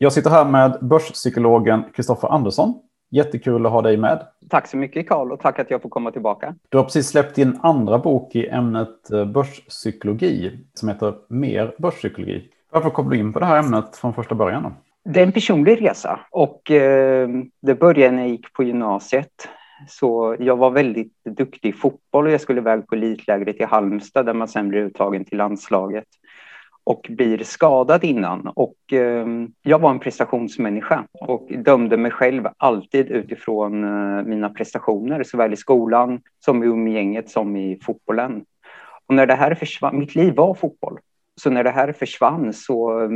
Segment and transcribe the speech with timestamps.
[0.00, 2.74] Jag sitter här med börspsykologen Kristoffer Andersson.
[3.10, 4.26] Jättekul att ha dig med.
[4.48, 6.54] Tack så mycket Karl och tack att jag får komma tillbaka.
[6.68, 12.48] Du har precis släppt din andra bok i ämnet eh, börspsykologi som heter Mer börspsykologi.
[12.70, 14.62] Varför kom du in på det här ämnet från första början?
[14.62, 14.72] Då?
[15.12, 17.28] Det är en personlig resa och eh,
[17.62, 19.48] det började när jag gick på gymnasiet.
[19.88, 24.26] Så jag var väldigt duktig i fotboll och jag skulle iväg på elitlägret i Halmstad
[24.26, 26.06] där man sen blir uttagen till landslaget
[26.88, 28.48] och blir skadad innan.
[28.54, 29.26] Och eh,
[29.62, 35.56] jag var en prestationsmänniska och dömde mig själv alltid utifrån eh, mina prestationer, såväl i
[35.56, 38.44] skolan som i umgänget som i fotbollen.
[39.06, 40.98] Och när det här försvann, mitt liv var fotboll,
[41.40, 43.10] så när det här försvann så eh,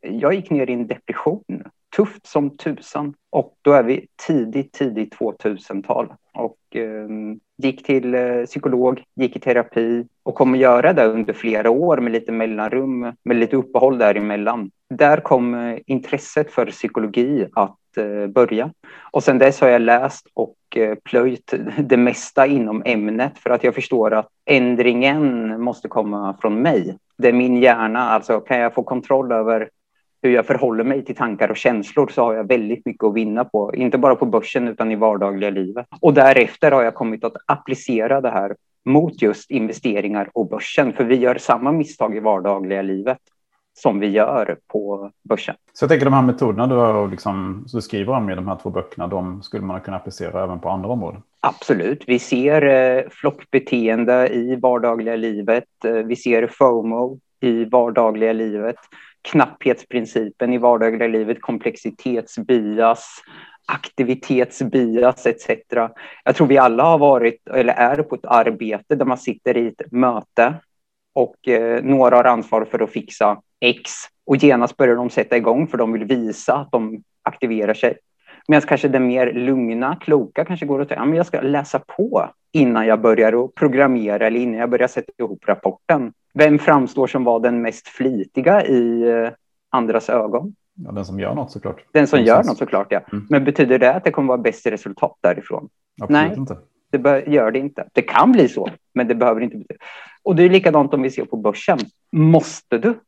[0.00, 1.64] jag gick ner i en depression,
[1.96, 3.14] tufft som tusan.
[3.30, 6.12] Och då är vi tidigt, tidigt 2000-tal.
[6.34, 7.08] Och eh,
[7.62, 12.12] gick till eh, psykolog, gick i terapi och kommer göra det under flera år med
[12.12, 14.70] lite mellanrum, med lite uppehåll däremellan.
[14.94, 18.72] Där kom eh, intresset för psykologi att eh, börja.
[19.10, 23.64] Och sen dess har jag läst och eh, plöjt det mesta inom ämnet för att
[23.64, 26.96] jag förstår att ändringen måste komma från mig.
[27.18, 29.68] Det är min hjärna, alltså kan jag få kontroll över
[30.22, 33.44] hur jag förhåller mig till tankar och känslor så har jag väldigt mycket att vinna
[33.44, 35.86] på, inte bara på börsen utan i vardagliga livet.
[36.00, 41.04] Och därefter har jag kommit att applicera det här mot just investeringar och börsen, för
[41.04, 43.18] vi gör samma misstag i vardagliga livet
[43.74, 45.54] som vi gör på börsen.
[45.72, 48.58] Så jag tänker de här metoderna du, har liksom, du skriver om i de här
[48.62, 51.22] två böckerna, de skulle man kunna applicera även på andra områden?
[51.40, 52.04] Absolut.
[52.06, 55.84] Vi ser eh, flockbeteende i vardagliga livet.
[55.84, 58.76] Eh, vi ser FOMO i vardagliga livet
[59.22, 63.08] knapphetsprincipen i vardagliga livet, komplexitetsbias,
[63.66, 65.50] aktivitetsbias etc.
[66.24, 69.68] Jag tror vi alla har varit eller är på ett arbete där man sitter i
[69.68, 70.54] ett möte
[71.14, 73.90] och eh, några har ansvar för att fixa X
[74.26, 77.98] och genast börjar de sätta igång för de vill visa att de aktiverar sig.
[78.48, 82.28] Medan kanske den mer lugna, kloka kanske går att säga, men jag ska läsa på
[82.52, 86.12] innan jag börjar att programmera eller innan jag börjar sätta ihop rapporten.
[86.34, 89.30] Vem framstår som var den mest flitiga i eh,
[89.70, 90.54] andras ögon?
[90.84, 91.84] Ja, den som gör något såklart.
[91.92, 93.00] Den som gör något såklart, ja.
[93.12, 93.26] Mm.
[93.30, 95.68] Men betyder det att det kommer vara bäst resultat därifrån?
[96.02, 96.56] Absolut Nej, inte.
[96.90, 97.88] det gör det inte.
[97.92, 99.84] Det kan bli så, men det behöver inte betyda.
[100.22, 101.78] Och det är likadant om vi ser på börsen.
[102.12, 103.00] Måste du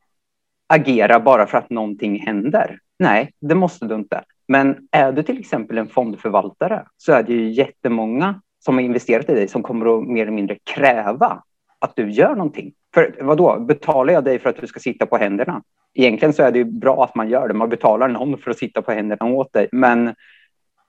[0.67, 2.79] agera bara för att någonting händer?
[2.99, 4.25] Nej, det måste du inte.
[4.51, 9.31] Men är du till exempel en fondförvaltare så är det ju jättemånga som har investerat
[9.31, 11.43] i dig som kommer att mer eller mindre kräva
[11.79, 12.73] att du gör någonting.
[12.95, 13.61] För då?
[13.61, 15.63] betalar jag dig för att du ska sitta på händerna?
[15.95, 17.55] Egentligen så är det ju bra att man gör det.
[17.55, 19.69] Man betalar någon för att sitta på händerna åt dig.
[19.73, 20.15] Men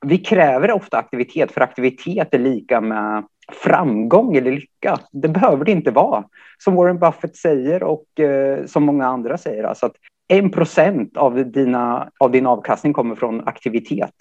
[0.06, 5.00] vi kräver ofta aktivitet, för aktivitet är lika med framgång eller lycka.
[5.12, 6.24] Det behöver det inte vara.
[6.58, 9.64] Som Warren Buffett säger och eh, som många andra säger.
[9.64, 9.96] Alltså att
[10.31, 14.14] en procent av, dina, av din avkastning kommer från aktivitet.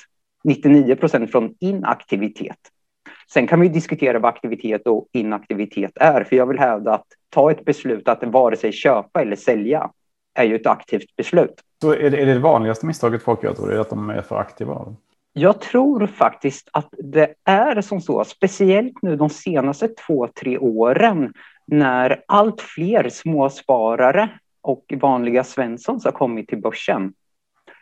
[0.44, 2.58] 99 procent från inaktivitet.
[3.32, 7.50] Sen kan vi diskutera vad aktivitet och inaktivitet är, för jag vill hävda att ta
[7.50, 9.90] ett beslut att vare sig köpa eller sälja
[10.34, 11.54] är ju ett aktivt beslut.
[11.82, 14.36] Så är det, är det vanligaste misstaget folk gör, tror du, att de är för
[14.36, 14.94] aktiva?
[15.32, 21.32] Jag tror faktiskt att det är som så, speciellt nu de senaste två, tre åren
[21.66, 24.28] när allt fler småsparare
[24.62, 27.12] och vanliga Svenssons har kommit till börsen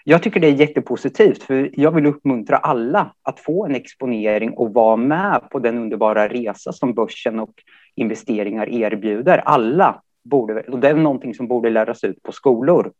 [0.08, 4.74] jag tycker det är jättepositivt, för jag vill uppmuntra alla att få en exponering och
[4.74, 7.54] vara med på den underbara resa som börsen och
[7.94, 9.38] investeringar erbjuder.
[9.38, 12.92] Alla borde, och det är någonting som borde läras ut på skolor.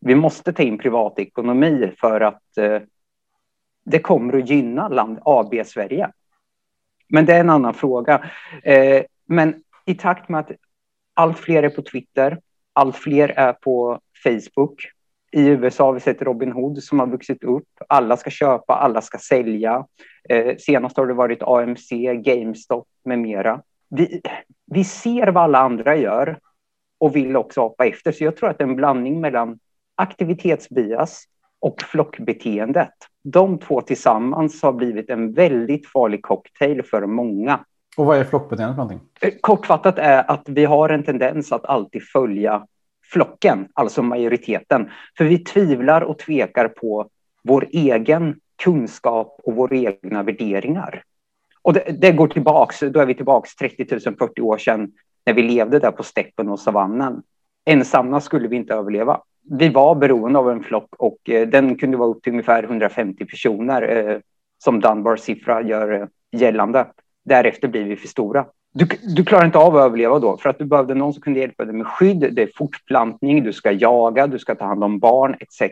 [0.00, 2.80] Vi måste ta in privatekonomi för att eh,
[3.84, 6.10] det kommer att gynna land AB Sverige.
[7.08, 8.30] Men det är en annan fråga.
[8.62, 10.50] Eh, men i takt med att
[11.14, 12.38] allt fler är på Twitter,
[12.76, 14.88] allt fler är på Facebook,
[15.32, 17.68] i USA har vi sett Robin Hood som har vuxit upp.
[17.88, 19.86] Alla ska köpa, alla ska sälja.
[20.28, 21.90] Eh, senast har det varit AMC,
[22.24, 23.62] GameStop med mera.
[23.88, 24.20] Vi,
[24.66, 26.38] vi ser vad alla andra gör
[26.98, 28.12] och vill också hoppa efter.
[28.12, 29.58] Så jag tror att en blandning mellan
[29.94, 31.24] aktivitetsbias
[31.60, 32.94] och flockbeteendet.
[33.24, 37.60] De två tillsammans har blivit en väldigt farlig cocktail för många.
[37.96, 39.08] Och vad är flockbeteendet för någonting?
[39.20, 42.66] Eh, kortfattat är att vi har en tendens att alltid följa
[43.12, 44.90] flocken, alltså majoriteten.
[45.18, 47.08] För vi tvivlar och tvekar på
[47.42, 51.02] vår egen kunskap och våra egna värderingar.
[51.62, 54.92] Och det, det går tillbaks, då är vi tillbaks 30 000, 40 år sedan
[55.26, 57.22] när vi levde där på steppen och savannen.
[57.64, 59.20] Ensamma skulle vi inte överleva.
[59.50, 63.24] Vi var beroende av en flock och eh, den kunde vara upp till ungefär 150
[63.24, 64.18] personer eh,
[64.58, 66.86] som Dunbars siffra gör eh, gällande.
[67.24, 68.46] Därefter blir vi för stora.
[68.78, 68.86] Du,
[69.16, 71.64] du, klarar inte av att överleva då, för att du behövde någon som kunde hjälpa
[71.64, 75.36] dig med skydd, det är fortplantning, du ska jaga, du ska ta hand om barn
[75.40, 75.62] etc.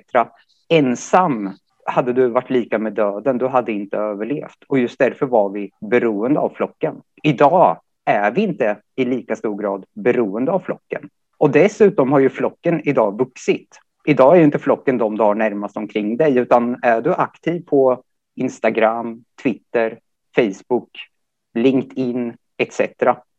[0.68, 1.50] ensam
[1.84, 4.64] hade du varit lika med döden, du hade inte överlevt.
[4.68, 6.94] Och just därför var vi beroende av flocken.
[7.22, 11.08] Idag är vi inte i lika stor grad beroende av flocken.
[11.38, 13.78] Och dessutom har ju flocken idag vuxit.
[14.04, 17.64] Idag är ju inte flocken de du har närmast omkring dig, utan är du aktiv
[17.66, 18.02] på
[18.36, 19.98] Instagram, Twitter,
[20.36, 20.90] Facebook,
[21.54, 22.80] LinkedIn etc.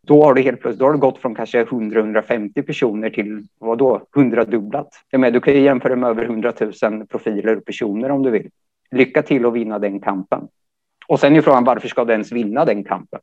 [0.01, 3.77] Då har du helt plötsligt då har du gått från kanske 100-150 personer till vad
[3.77, 4.89] då 100 dubblat.
[5.11, 6.53] Du kan ju jämföra med över 100
[6.83, 8.49] 000 profiler och personer om du vill.
[8.91, 10.47] Lycka till att vinna den kampen.
[11.07, 13.19] Och sen är frågan varför ska du ens vinna den kampen?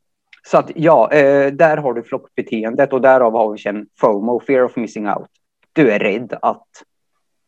[0.46, 4.62] Så att ja, eh, där har du flockbeteendet och därav har vi känt FOMO, fear
[4.62, 5.28] of missing out.
[5.72, 6.68] Du är rädd att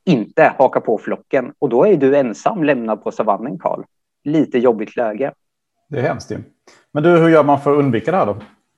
[0.05, 3.82] inte haka på flocken och då är du ensam lämnad på savannen, Karl.
[4.25, 5.32] Lite jobbigt läge.
[5.88, 6.38] Det är hemskt ju.
[6.94, 8.37] Men du, hur gör man för att undvika det här då?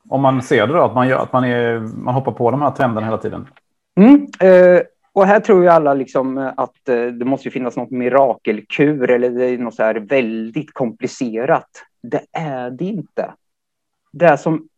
[0.09, 2.63] Om man ser det då, att man, gör, att man, är, man hoppar på de
[2.63, 3.49] här trenderna hela tiden?
[3.97, 4.83] Mm, eh,
[5.13, 9.31] och här tror ju alla liksom eh, att eh, det måste finnas något mirakelkur eller
[9.31, 11.69] det är något så här väldigt komplicerat.
[12.03, 13.33] Det är det inte.
[14.13, 14.69] Det som,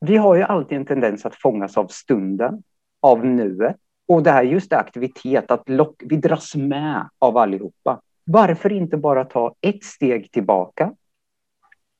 [0.00, 2.62] vi har ju alltid en tendens att fångas av stunden,
[3.02, 3.76] av nuet.
[4.08, 8.00] Och det här just det aktivitet, att lock, vi dras med av allihopa.
[8.24, 10.92] Varför inte bara ta ett steg tillbaka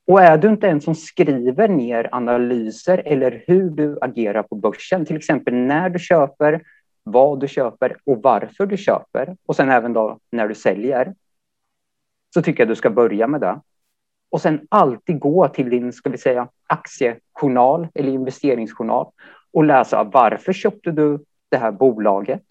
[0.07, 5.07] och är du inte en som skriver ner analyser eller hur du agerar på börsen,
[5.07, 6.63] till exempel när du köper,
[7.03, 11.15] vad du köper och varför du köper och sen även då när du säljer,
[12.35, 13.61] så tycker jag du ska börja med det.
[14.31, 19.11] Och sen alltid gå till din, ska vi säga, aktiejournal eller investeringsjournal
[19.53, 22.43] och läsa varför köpte du det här bolaget?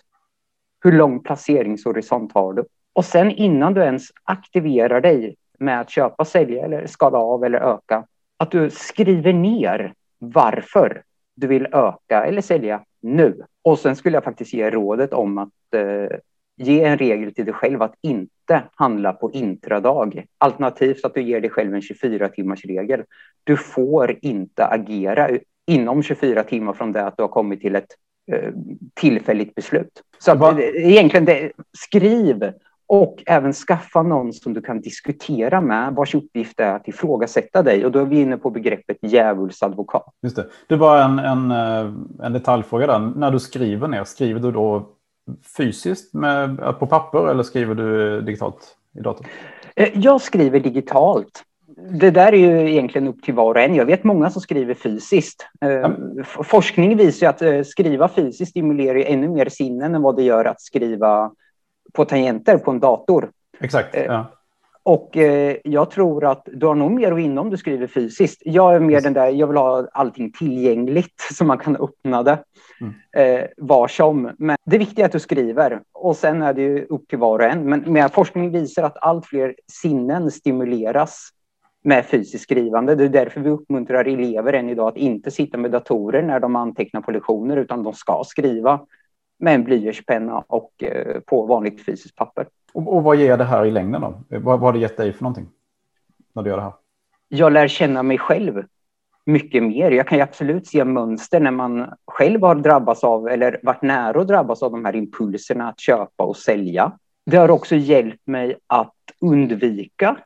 [0.83, 2.65] Hur lång placeringshorisont har du?
[2.93, 7.59] Och sen innan du ens aktiverar dig med att köpa, sälja eller skala av eller
[7.59, 8.05] öka,
[8.37, 11.03] att du skriver ner varför
[11.35, 13.41] du vill öka eller sälja nu.
[13.61, 16.17] Och sen skulle jag faktiskt ge rådet om att eh,
[16.57, 20.25] ge en regel till dig själv att inte handla på intradag.
[20.37, 23.03] Alternativt att du ger dig själv en 24 timmars regel.
[23.43, 25.29] Du får inte agera
[25.67, 27.87] inom 24 timmar från det att du har kommit till ett
[28.31, 28.51] eh,
[28.93, 30.01] tillfälligt beslut.
[30.19, 32.53] Så att, egentligen, det, skriv
[32.87, 37.85] och även skaffa någon som du kan diskutera med, vars uppgift är att ifrågasätta dig.
[37.85, 40.05] Och då är vi inne på begreppet djävulsadvokat.
[40.21, 40.47] Just det.
[40.67, 41.93] Det var en, en, eh,
[42.25, 42.99] en detaljfråga där.
[42.99, 44.89] När du skriver ner, skriver du då
[45.57, 49.27] fysiskt med, på papper eller skriver du digitalt i datorn?
[49.75, 51.43] Eh, jag skriver digitalt.
[51.99, 53.75] Det där är ju egentligen upp till var och en.
[53.75, 55.47] Jag vet många som skriver fysiskt.
[55.61, 56.23] Mm.
[56.23, 61.31] Forskning visar att skriva fysiskt stimulerar ännu mer sinnen än vad det gör att skriva
[61.93, 63.31] på tangenter på en dator.
[63.59, 63.95] Exakt.
[63.95, 64.25] Eh, ja.
[64.85, 68.41] Och eh, jag tror att du har nog mer att vinna om du skriver fysiskt.
[68.45, 72.43] Jag är mer den där, jag vill ha allting tillgängligt så man kan öppna det
[72.81, 72.93] mm.
[73.17, 74.31] eh, var som.
[74.37, 77.39] Men det viktiga är att du skriver och sen är det ju upp till var
[77.39, 77.69] och en.
[77.69, 81.29] Men, men forskning visar att allt fler sinnen stimuleras
[81.83, 82.95] med fysiskt skrivande.
[82.95, 86.55] Det är därför vi uppmuntrar elever än idag att inte sitta med datorer när de
[86.55, 88.79] antecknar på lektioner utan de ska skriva
[89.43, 92.47] med en blyertspenna och eh, på vanligt fysiskt papper.
[92.73, 94.21] Och, och, vad ger det här i längden då?
[94.29, 95.49] Vad, vad har det gett dig för någonting
[96.33, 96.73] när du gör det här?
[97.27, 98.63] Jag lär känna mig själv
[99.25, 99.91] mycket mer.
[99.91, 104.21] Jag kan ju absolut se mönster när man själv har drabbats av eller varit nära
[104.21, 106.91] att drabbas av de här impulserna att köpa och sälja.
[107.25, 110.17] Det har också hjälpt mig att undvika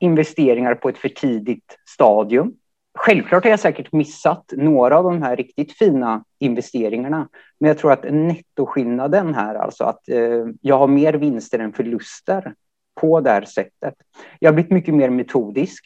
[0.00, 2.54] investeringar på ett för tidigt stadium.
[3.00, 7.28] Självklart har jag säkert missat några av de här riktigt fina investeringarna.
[7.60, 12.54] Men jag tror att nettoskillnaden här, alltså att eh, jag har mer vinster än förluster
[13.00, 13.94] på det här sättet.
[14.38, 15.84] Jag har blivit mycket mer metodisk.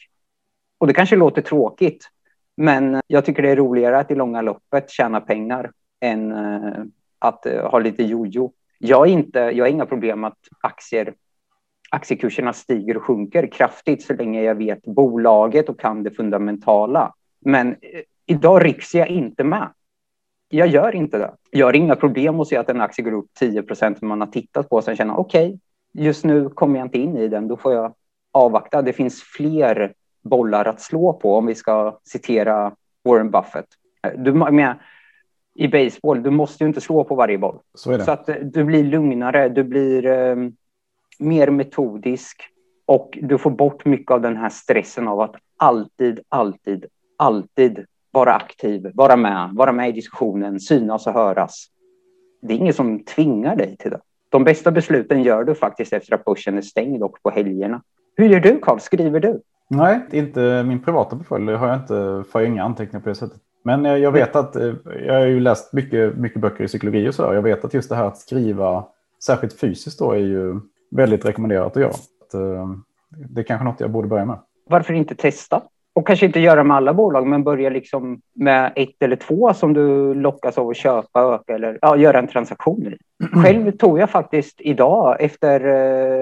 [0.78, 2.08] Och det kanske låter tråkigt,
[2.56, 6.84] men jag tycker det är roligare att i långa loppet tjäna pengar än eh,
[7.18, 8.52] att eh, ha lite jojo.
[8.78, 11.14] Jag, är inte, jag har inga problem med att aktier
[11.92, 17.14] aktiekurserna stiger och sjunker kraftigt så länge jag vet bolaget och kan det fundamentala.
[17.40, 17.76] Men eh,
[18.26, 19.72] idag rycks jag inte med.
[20.48, 21.34] Jag gör inte det.
[21.50, 24.28] Jag har inga problem att se att en aktie går upp 10 procent man har
[24.28, 27.48] tittat på och sen känna okej, okay, just nu kommer jag inte in i den,
[27.48, 27.94] då får jag
[28.32, 28.82] avvakta.
[28.82, 32.72] Det finns fler bollar att slå på om vi ska citera
[33.04, 33.66] Warren Buffett.
[34.16, 34.78] Du, med,
[35.54, 37.58] I baseball, du måste ju inte slå på varje boll.
[37.74, 40.56] Så, så att eh, du blir lugnare, du blir um,
[41.18, 42.42] mer metodisk
[42.86, 48.34] och du får bort mycket av den här stressen av att alltid, alltid, alltid vara
[48.34, 51.66] aktiv, vara med, vara med i diskussionen, synas och höras.
[52.42, 54.00] Det är ingen som tvingar dig till det.
[54.28, 57.82] De bästa besluten gör du faktiskt efter att börsen är stängd och på helgerna.
[58.16, 58.78] Hur gör du Karl?
[58.78, 59.40] Skriver du?
[59.68, 61.52] Nej, inte min privata portfölj.
[61.52, 63.40] Har jag inte, får jag inga anteckningar på det sättet.
[63.64, 64.74] Men jag, jag vet att eh,
[65.06, 67.22] jag har ju läst mycket, mycket böcker i psykologi och så.
[67.22, 68.84] Jag vet att just det här att skriva
[69.24, 70.60] särskilt fysiskt då är ju
[70.96, 71.90] väldigt rekommenderat att göra.
[71.90, 72.30] Att,
[73.28, 74.38] det är kanske något jag borde börja med.
[74.68, 75.62] Varför inte testa?
[75.94, 79.72] Och kanske inte göra med alla bolag, men börja liksom med ett eller två som
[79.72, 82.96] du lockas av att köpa, öka eller ja, göra en transaktion i.
[83.44, 85.66] Själv tog jag faktiskt idag efter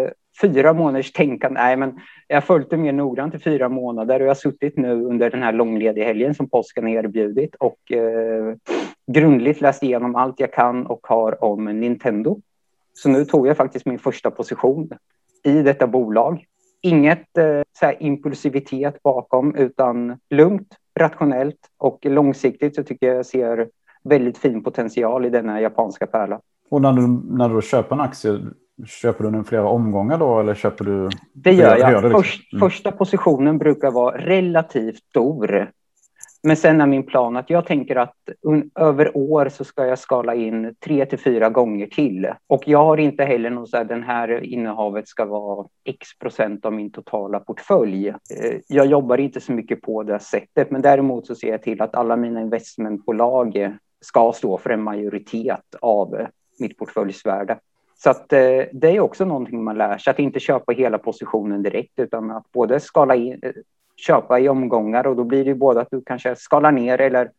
[0.02, 0.08] eh,
[0.40, 4.30] fyra månaders tänkande, nej men jag följt det mer noggrant i fyra månader och jag
[4.30, 8.54] har suttit nu under den här långlediga helgen som påsken har erbjudit och eh,
[9.12, 12.40] grundligt läst igenom allt jag kan och har om Nintendo.
[13.02, 14.90] Så nu tog jag faktiskt min första position
[15.44, 16.46] i detta bolag
[16.82, 23.68] Inget eh, så impulsivitet bakom, utan lugnt, rationellt och långsiktigt så tycker jag ser
[24.04, 26.40] väldigt fin potential i denna japanska pärla.
[26.70, 28.40] Och när du, när du köper en aktie,
[28.86, 31.08] köper du den flera omgångar då eller köper du?
[31.32, 31.88] Det gör jag.
[31.88, 32.22] Det liksom?
[32.22, 32.60] Först, mm.
[32.60, 35.70] Första positionen brukar vara relativt stor
[36.42, 38.16] men sen är min plan att jag tänker att
[38.74, 42.32] över år så ska jag skala in tre till fyra gånger till.
[42.46, 46.64] Och jag har inte heller någon så här, den här innehavet ska vara x procent
[46.64, 48.08] av min totala portfölj.
[48.08, 48.14] Eh,
[48.68, 51.94] jag jobbar inte så mycket på det sättet, men däremot så ser jag till att
[51.94, 56.26] alla mina investmentbolag ska stå för en majoritet av
[56.60, 57.58] mitt portföljsvärde.
[58.02, 61.62] Så att eh, det är också någonting man lär sig, att inte köpa hela positionen
[61.62, 63.52] direkt, utan att både skala in, eh,
[64.06, 67.30] köpa i omgångar och då blir det ju både att du kanske skalar ner eller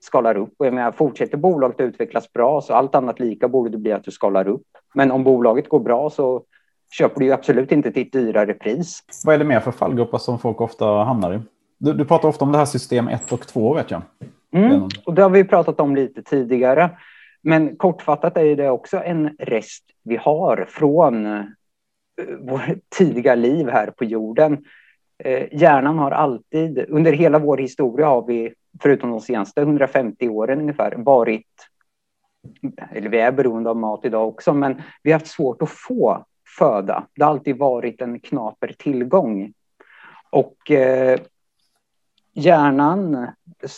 [0.00, 0.54] skalar upp.
[0.58, 4.04] Och jag menar, fortsätter bolaget utvecklas bra så allt annat lika borde det bli att
[4.04, 4.66] du skalar upp.
[4.94, 6.42] Men om bolaget går bra så
[6.92, 9.02] köper du ju absolut inte till ett dyrare pris.
[9.24, 11.40] Vad är det mer för fallgrupper som folk ofta hamnar i?
[11.78, 14.02] Du, du pratar ofta om det här system 1 och 2 vet jag.
[14.54, 16.90] Mm, och det har vi pratat om lite tidigare.
[17.42, 21.44] Men kortfattat är det också en rest vi har från eh,
[22.40, 22.62] vårt
[22.98, 24.64] tidiga liv här på jorden
[25.24, 30.60] Eh, hjärnan har alltid, under hela vår historia har vi, förutom de senaste 150 åren
[30.60, 31.46] ungefär, varit,
[32.92, 36.24] eller vi är beroende av mat idag också, men vi har haft svårt att få
[36.58, 37.06] föda.
[37.14, 39.52] Det har alltid varit en knaper tillgång.
[40.30, 41.20] Och eh,
[42.32, 43.28] hjärnan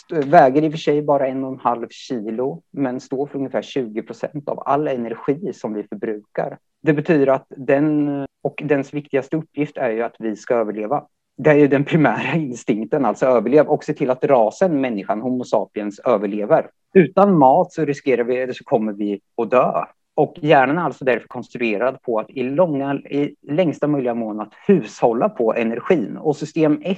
[0.09, 3.61] väger i och för sig bara en och en halv kilo, men står för ungefär
[3.61, 6.57] 20 procent av all energi som vi förbrukar.
[6.81, 8.09] Det betyder att den
[8.41, 11.05] och dens viktigaste uppgift är ju att vi ska överleva
[11.37, 15.43] det är ju den primära instinkten, alltså överlev och se till att rasen, människan, Homo
[15.43, 16.67] sapiens, överlever.
[16.93, 19.83] Utan mat så riskerar vi, eller så kommer vi att dö.
[20.15, 24.53] Och hjärnan är alltså därför konstruerad på att i, långa, i längsta möjliga mån att
[24.67, 26.17] hushålla på energin.
[26.17, 26.97] Och system 1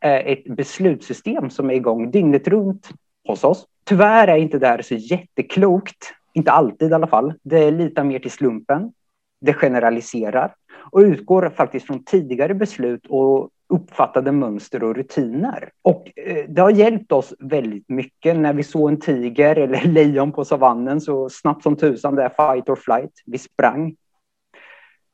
[0.00, 2.88] är ett beslutssystem som är igång dygnet runt
[3.28, 3.66] hos oss.
[3.84, 7.34] Tyvärr är inte det här så jätteklokt, inte alltid i alla fall.
[7.42, 8.92] Det litar mer till slumpen.
[9.40, 10.54] Det generaliserar
[10.92, 15.70] och utgår faktiskt från tidigare beslut och uppfattade mönster och rutiner.
[15.82, 18.36] Och eh, det har hjälpt oss väldigt mycket.
[18.36, 22.28] När vi såg en tiger eller lejon på savannen så snabbt som tusan, det är
[22.28, 23.12] fight or flight.
[23.26, 23.96] Vi sprang.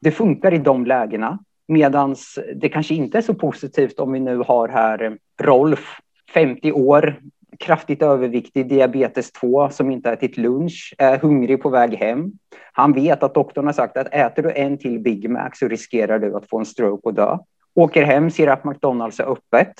[0.00, 1.38] Det funkar i de lägena.
[1.68, 2.16] Medan
[2.56, 5.12] det kanske inte är så positivt om vi nu har här eh,
[5.42, 6.00] Rolf,
[6.34, 7.20] 50 år,
[7.58, 12.32] kraftigt överviktig, diabetes 2 som inte ätit lunch, är hungrig på väg hem.
[12.72, 16.18] Han vet att doktorn har sagt att äter du en till Big Mac så riskerar
[16.18, 17.38] du att få en stroke och dö.
[17.78, 19.74] Åker hem, ser att McDonalds är öppet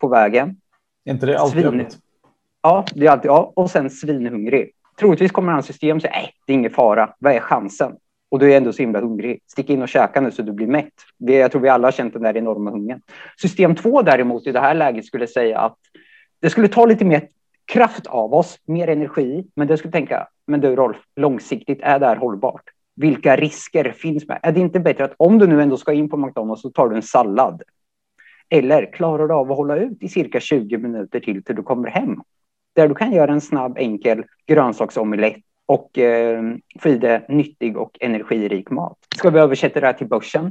[0.00, 0.56] på vägen.
[1.04, 1.80] Är inte det alltid Svin...
[1.80, 1.98] öppet?
[2.62, 4.70] Ja, det är alltid, ja, och sen svinhungrig.
[4.98, 7.96] Troligtvis kommer hans system säga, nej, det är ingen fara, vad är chansen?
[8.30, 9.40] Och du är ändå så himla hungrig.
[9.46, 10.92] Stick in och käka nu så du blir mätt.
[11.16, 13.00] Jag tror vi alla har känt den där enorma hungern.
[13.36, 15.76] System 2 däremot i det här läget skulle säga att
[16.40, 17.28] det skulle ta lite mer
[17.64, 22.06] kraft av oss, mer energi, men det skulle tänka, men du Rolf, långsiktigt, är det
[22.06, 22.64] här hållbart?
[22.96, 24.40] Vilka risker finns med?
[24.42, 26.88] Är det inte bättre att om du nu ändå ska in på McDonalds så tar
[26.88, 27.62] du en sallad?
[28.48, 31.88] Eller klarar du av att hålla ut i cirka 20 minuter till till du kommer
[31.88, 32.20] hem?
[32.74, 36.42] Där du kan göra en snabb, enkel grönsaksomelett och eh,
[36.80, 38.98] få i dig nyttig och energirik mat.
[39.16, 40.46] Ska vi översätta det här till börsen?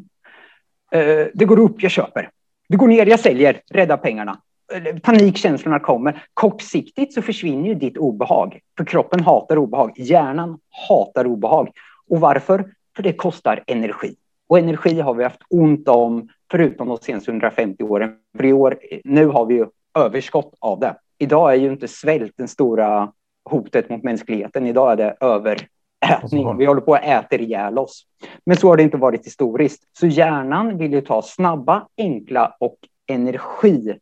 [0.92, 2.30] Eh, det går upp, jag köper.
[2.70, 4.42] Det går ner, jag säljer, rädda pengarna
[4.74, 6.24] eh, panikkänslorna kommer.
[6.34, 9.92] Kortsiktigt så försvinner ju ditt obehag, för kroppen hatar obehag.
[9.96, 11.70] Hjärnan hatar obehag.
[12.12, 12.66] Och varför?
[12.96, 14.16] För det kostar energi.
[14.50, 18.16] Och energi har vi haft ont om, förutom de senaste 150 åren.
[18.38, 19.66] För i år, nu har vi ju
[20.00, 20.96] överskott av det.
[21.18, 23.12] Idag är ju inte svält det stora
[23.50, 24.68] hotet mot mänskligheten.
[24.68, 26.58] Idag är det överätning.
[26.58, 28.04] Vi håller på att äta ihjäl oss.
[28.46, 29.84] Men så har det inte varit historiskt.
[30.00, 32.78] Så hjärnan vill ju ta snabba, enkla och
[33.08, 33.94] energi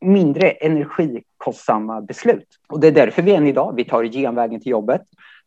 [0.00, 2.46] mindre energikostsamma beslut.
[2.68, 5.02] Och det är därför vi än idag, vi tar genvägen till jobbet.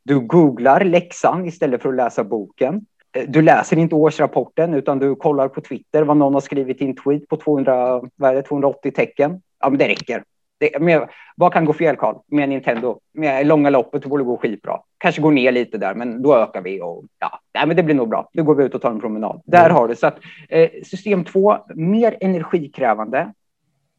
[0.07, 2.85] Du googlar läxan istället för att läsa boken.
[3.15, 6.85] Eh, du läser inte årsrapporten utan du kollar på Twitter vad någon har skrivit i
[6.85, 9.41] en tweet på 200, vad är det, 280 tecken.
[9.59, 10.23] Ja, men det räcker.
[10.59, 12.99] Det, med, vad kan gå fel, Carl, med Nintendo?
[13.13, 14.79] Med långa loppet borde gå skitbra.
[14.97, 17.95] Kanske går ner lite där, men då ökar vi och ja, nej, men det blir
[17.95, 18.29] nog bra.
[18.33, 19.41] Nu går vi ut och tar en promenad.
[19.45, 19.75] Där mm.
[19.75, 23.33] har du så att eh, system två, mer energikrävande,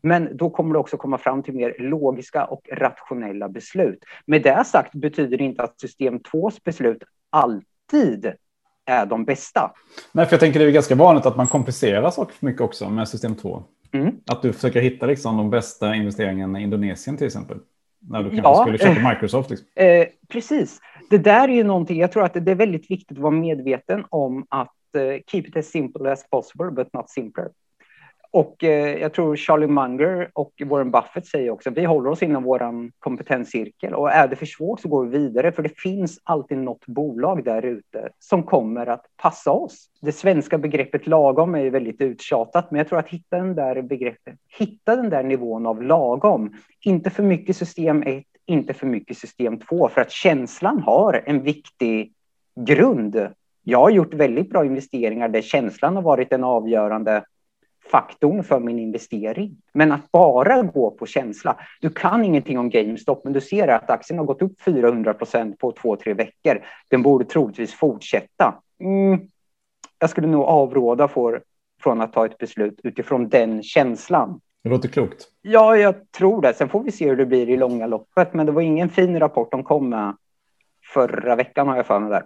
[0.01, 4.05] men då kommer det också komma fram till mer logiska och rationella beslut.
[4.27, 8.33] Med det sagt betyder det inte att system 2 beslut alltid
[8.87, 9.73] är de bästa.
[10.13, 12.91] Nej, för jag tänker det är ganska vanligt att man komplicerar saker för mycket också
[12.91, 13.63] med system 2.
[13.93, 14.15] Mm.
[14.31, 17.59] Att du försöker hitta liksom de bästa investeringarna i Indonesien till exempel.
[18.01, 19.51] När du kanske ja, skulle köpa Microsoft.
[19.51, 19.67] Liksom.
[19.75, 20.81] Eh, precis.
[21.11, 24.05] Det där är ju någonting, jag tror att det är väldigt viktigt att vara medveten
[24.09, 27.49] om att eh, keep it as simple as possible, but not simpler.
[28.31, 32.23] Och eh, jag tror Charlie Munger och Warren Buffett säger också att vi håller oss
[32.23, 36.21] inom vår kompetenscirkel och är det för svårt så går vi vidare för det finns
[36.25, 39.91] alltid något bolag där ute som kommer att passa oss.
[40.01, 44.35] Det svenska begreppet lagom är väldigt uttjatat, men jag tror att hitta den där begreppet,
[44.59, 49.59] hitta den där nivån av lagom, inte för mycket system 1, inte för mycket system
[49.59, 52.13] 2, för att känslan har en viktig
[52.61, 53.29] grund.
[53.63, 57.23] Jag har gjort väldigt bra investeringar där känslan har varit en avgörande
[57.91, 59.57] faktorn för min investering.
[59.73, 61.57] Men att bara gå på känsla.
[61.81, 65.59] Du kan ingenting om GameStop, men du ser att aktien har gått upp 400 procent
[65.59, 66.65] på två, tre veckor.
[66.91, 68.55] Den borde troligtvis fortsätta.
[68.81, 69.21] Mm.
[69.99, 71.43] Jag skulle nog avråda för,
[71.83, 74.41] från att ta ett beslut utifrån den känslan.
[74.63, 75.29] Det låter klokt.
[75.43, 76.55] Ja, jag tror det.
[76.55, 78.35] Sen får vi se hur det blir i långa loppet.
[78.35, 80.17] Men det var ingen fin rapport de kom med
[80.95, 82.25] förra veckan har jag för mig där.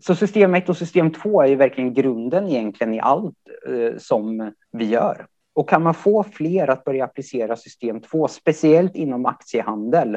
[0.00, 3.34] Så system 1 och system 2 är ju verkligen grunden egentligen i allt
[3.68, 5.26] eh, som vi gör.
[5.54, 10.14] Och kan man få fler att börja applicera system 2, speciellt inom aktiehandel,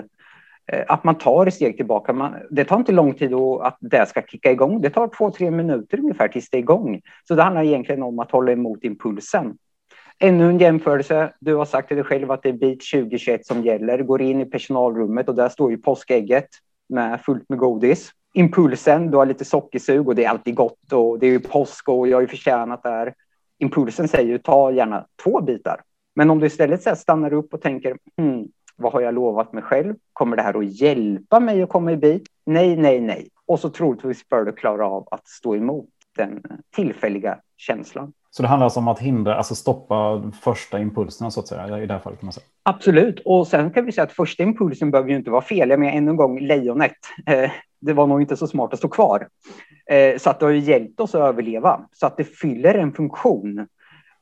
[0.72, 2.14] eh, att man tar ett steg tillbaka.
[2.14, 4.82] Man, det tar inte lång tid att det ska kicka igång.
[4.82, 7.02] Det tar två, tre minuter ungefär tills det är igång.
[7.28, 9.58] Så det handlar egentligen om att hålla emot impulsen.
[10.20, 11.34] Ännu en jämförelse.
[11.40, 14.04] Du har sagt till dig själv att det är bit 2021 som gäller.
[14.04, 16.48] Går in i personalrummet och där står ju påskägget
[16.90, 21.20] med fullt med godis impulsen, du har lite sockersug och det är alltid gott och
[21.20, 23.14] det är ju påsk och jag har ju förtjänat det här.
[23.60, 25.82] Impulsen säger ju ta gärna två bitar.
[26.16, 29.64] Men om du istället så stannar upp och tänker, hmm, vad har jag lovat mig
[29.64, 29.96] själv?
[30.14, 32.24] Kommer det här att hjälpa mig att komma i bit?
[32.46, 33.30] Nej, nej, nej.
[33.46, 36.44] Och så troligtvis bör du klara av att stå emot den
[36.76, 38.14] tillfälliga känslan.
[38.34, 41.86] Så det handlar alltså om att hindra, alltså stoppa första impulserna så att säga i
[41.86, 42.46] det här fallet kan man säga.
[42.64, 45.70] Absolut, och sen kan vi säga att första impulsen behöver ju inte vara fel.
[45.70, 46.92] Jag menar ännu en gång lejonet.
[47.26, 49.28] Eh, det var nog inte så smart att stå kvar.
[49.86, 52.92] Eh, så att det har ju hjälpt oss att överleva, så att det fyller en
[52.92, 53.68] funktion.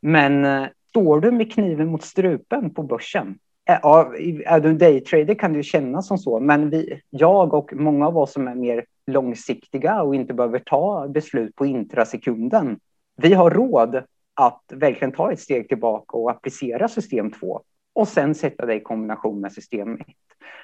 [0.01, 3.35] Men eh, står du med kniven mot strupen på börsen,
[3.69, 4.13] eh, Ja,
[4.45, 8.07] är du en daytrader kan det ju kännas som så, men vi, jag och många
[8.07, 12.79] av oss som är mer långsiktiga och inte behöver ta beslut på intrasekunden,
[13.21, 14.03] vi har råd
[14.33, 17.61] att verkligen ta ett steg tillbaka och applicera system 2
[17.93, 20.07] och sen sätta det i kombination med system 1.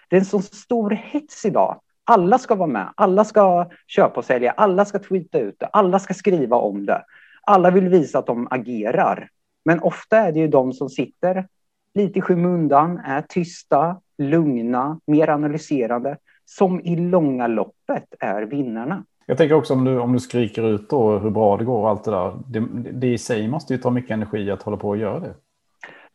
[0.10, 2.94] Det är en så stor hets idag alla ska vara med.
[2.96, 4.52] Alla ska köpa och sälja.
[4.52, 5.66] Alla ska tweeta ut det.
[5.66, 7.04] Alla ska skriva om det.
[7.42, 9.30] Alla vill visa att de agerar.
[9.66, 11.48] Men ofta är det ju de som sitter
[11.94, 19.06] lite i skymundan, är tysta, lugna, mer analyserande, som i långa loppet är vinnarna.
[19.26, 21.90] Jag tänker också om du, om du skriker ut då hur bra det går och
[21.90, 22.34] allt det där.
[22.48, 25.34] Det, det i sig måste ju ta mycket energi att hålla på och göra det.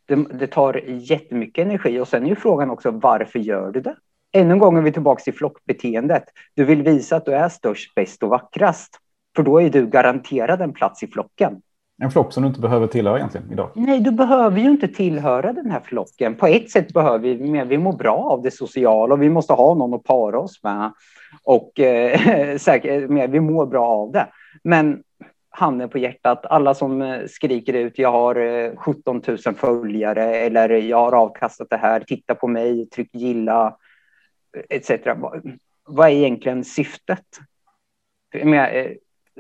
[0.07, 0.14] det.
[0.38, 3.96] Det tar jättemycket energi och sen är ju frågan också varför gör du det?
[4.33, 6.25] ännu en gång är vi tillbaka till flockbeteendet.
[6.55, 8.99] Du vill visa att du är störst, bäst och vackrast.
[9.37, 11.62] För då är du garanterad en plats i flocken.
[12.02, 13.70] En flock som du inte behöver tillhöra egentligen idag.
[13.74, 16.34] Nej, du behöver ju inte tillhöra den här flocken.
[16.34, 19.52] På ett sätt behöver vi, men vi mår bra av det sociala och vi måste
[19.52, 20.92] ha någon att para oss med.
[21.44, 24.26] Och eh, säkert, eh, men vi mår bra av det.
[24.62, 25.02] Men
[25.50, 30.68] handen på hjärtat, alla som eh, skriker ut jag har eh, 17 000 följare eller
[30.68, 33.76] jag har avkastat det här, titta på mig, tryck gilla,
[34.68, 34.90] etc.
[35.84, 37.26] Vad är egentligen syftet?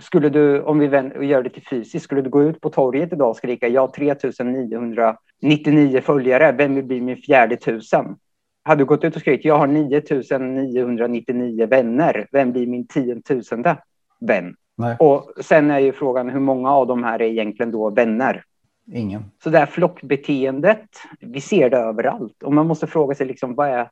[0.00, 0.86] Skulle du, om vi
[1.26, 3.88] gör det till fysiskt, skulle du gå ut på torget idag och skrika jag har
[3.88, 8.16] 3999 följare, vem vill bli min fjärde tusen?
[8.62, 13.76] Hade du gått ut och skrikit jag har 9999 vänner, vem blir min tiotusende
[14.20, 14.54] vän?
[14.76, 14.96] Nej.
[14.98, 18.44] Och sen är ju frågan hur många av de här är egentligen då vänner?
[18.92, 19.24] Ingen.
[19.44, 20.88] Så det här flockbeteendet,
[21.20, 23.90] vi ser det överallt och man måste fråga sig liksom vad är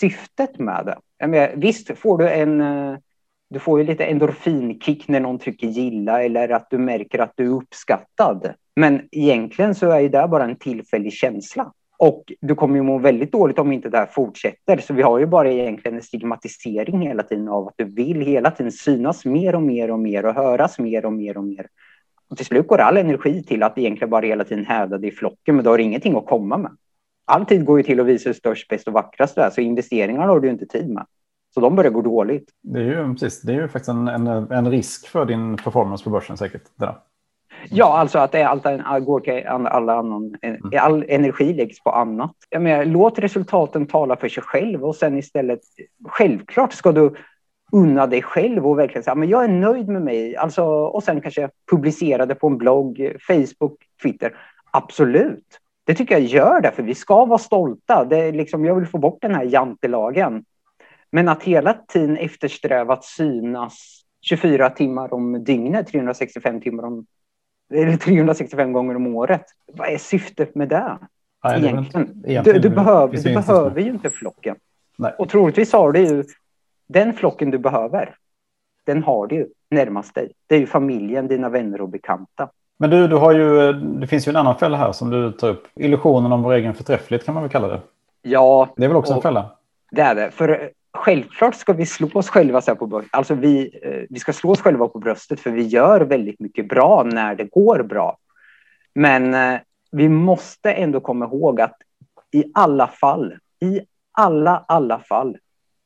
[0.00, 0.98] syftet med det.
[1.26, 2.96] Menar, visst får du en eh,
[3.48, 7.44] du får ju lite endorfinkick när någon trycker gilla eller att du märker att du
[7.44, 8.54] är uppskattad.
[8.76, 11.72] Men egentligen så är det bara en tillfällig känsla.
[11.98, 14.78] Och du kommer ju må väldigt dåligt om inte det här fortsätter.
[14.78, 18.50] Så vi har ju bara egentligen en stigmatisering hela tiden av att du vill hela
[18.50, 21.66] tiden synas mer och mer och mer och höras mer och mer och mer.
[22.28, 25.12] Och till slut går all energi till att egentligen bara hela tiden hävda dig i
[25.12, 26.76] flocken, men du har ingenting att komma med.
[27.24, 29.60] All tid går ju till att visa hur störst, bäst och vackrast du är, så
[29.60, 31.06] investeringar har du inte tid med.
[31.56, 32.50] Så de börjar gå dåligt.
[32.62, 36.04] Det är ju, precis, det är ju faktiskt en, en, en risk för din performance
[36.04, 36.62] på börsen säkert.
[36.74, 36.94] Det
[37.70, 40.60] Ja, alltså att det är allt går alla annan, mm.
[40.80, 42.34] all energi läggs på annat.
[42.50, 45.60] Jag menar, låt resultaten tala för sig själv och sen istället,
[46.08, 47.14] självklart ska du
[47.72, 50.36] unna dig själv och verkligen säga, men jag är nöjd med mig.
[50.36, 54.36] Alltså, och sen kanske publicera det på en blogg, Facebook, Twitter.
[54.70, 55.60] Absolut.
[55.84, 58.04] Det tycker jag gör det, för vi ska vara stolta.
[58.04, 60.44] Det är liksom, jag vill få bort den här jantelagen.
[61.10, 67.06] Men att hela tiden eftersträva att synas 24 timmar om dygnet, 365 timmar om
[67.74, 69.44] eller 365 gånger om året.
[69.72, 70.98] Vad är syftet med det?
[71.44, 72.22] Nej, egentligen?
[72.26, 74.56] egentligen du, du, behöver, du behöver ju inte flocken.
[74.98, 75.14] Nej.
[75.18, 76.24] Och troligtvis har du ju
[76.86, 78.14] den flocken du behöver.
[78.84, 80.32] Den har du ju närmast dig.
[80.46, 82.48] Det är ju familjen, dina vänner och bekanta.
[82.78, 85.48] Men du, du har ju, det finns ju en annan fälla här som du tar
[85.48, 85.68] upp.
[85.74, 87.80] Illusionen om vår egen förträfflighet kan man väl kalla det?
[88.22, 88.68] Ja.
[88.76, 89.50] Det är väl också en fälla?
[89.90, 90.30] Det är det.
[90.30, 93.14] För självklart ska vi slå oss själva så på bröstet.
[93.14, 96.68] Alltså vi, eh, vi ska slå oss själva på bröstet för vi gör väldigt mycket
[96.68, 98.18] bra när det går bra.
[98.94, 101.76] Men eh, vi måste ändå komma ihåg att
[102.32, 103.80] i alla fall, i
[104.12, 105.36] alla, alla fall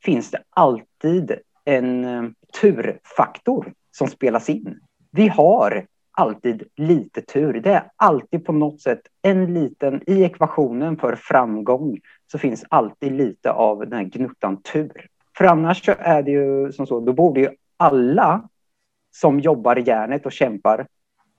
[0.04, 1.32] finns det alltid
[1.64, 4.80] en eh, turfaktor som spelas in.
[5.10, 5.86] Vi har
[6.20, 7.60] alltid lite tur.
[7.60, 13.12] Det är alltid på något sätt en liten, i ekvationen för framgång så finns alltid
[13.12, 15.06] lite av den här gnuttan tur.
[15.38, 18.48] För annars så är det ju som så, då borde ju alla
[19.10, 20.86] som jobbar i järnet och kämpar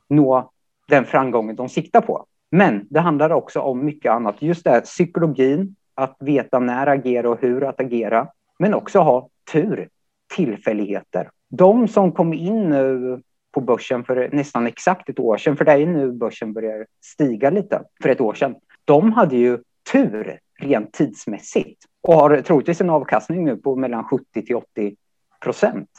[0.10, 0.52] nå
[0.88, 2.26] den framgången de siktar på.
[2.52, 4.41] Men det handlar också om mycket annat.
[4.41, 8.28] Just det här psykologin, att veta när agera och hur att agera.
[8.60, 9.89] Men också ha tur,
[10.36, 11.30] tillfälligheter.
[11.50, 15.71] De som kom in nu på börsen för nästan exakt ett år sedan, för det
[15.71, 18.55] är nu börsen börjar stiga lite för ett år sedan.
[18.85, 19.57] De hade ju
[19.91, 24.95] tur rent tidsmässigt och har troligtvis en avkastning nu på mellan 70 till 80
[25.43, 25.89] procent.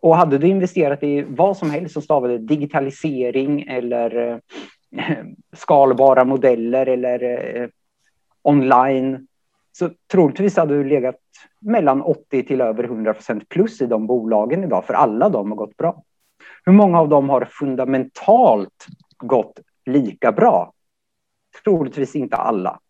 [0.00, 4.40] Och hade du investerat i vad som helst som stavade digitalisering eller
[4.96, 5.16] eh,
[5.52, 7.22] skalbara modeller eller
[7.56, 7.68] eh,
[8.42, 9.26] online
[9.72, 11.20] så troligtvis hade du legat
[11.60, 15.56] mellan 80 till över 100 procent plus i de bolagen idag, för alla de har
[15.56, 16.02] gått bra.
[16.64, 18.86] Hur många av dem har fundamentalt
[19.18, 20.72] gått lika bra?
[21.64, 22.80] Troligtvis inte alla.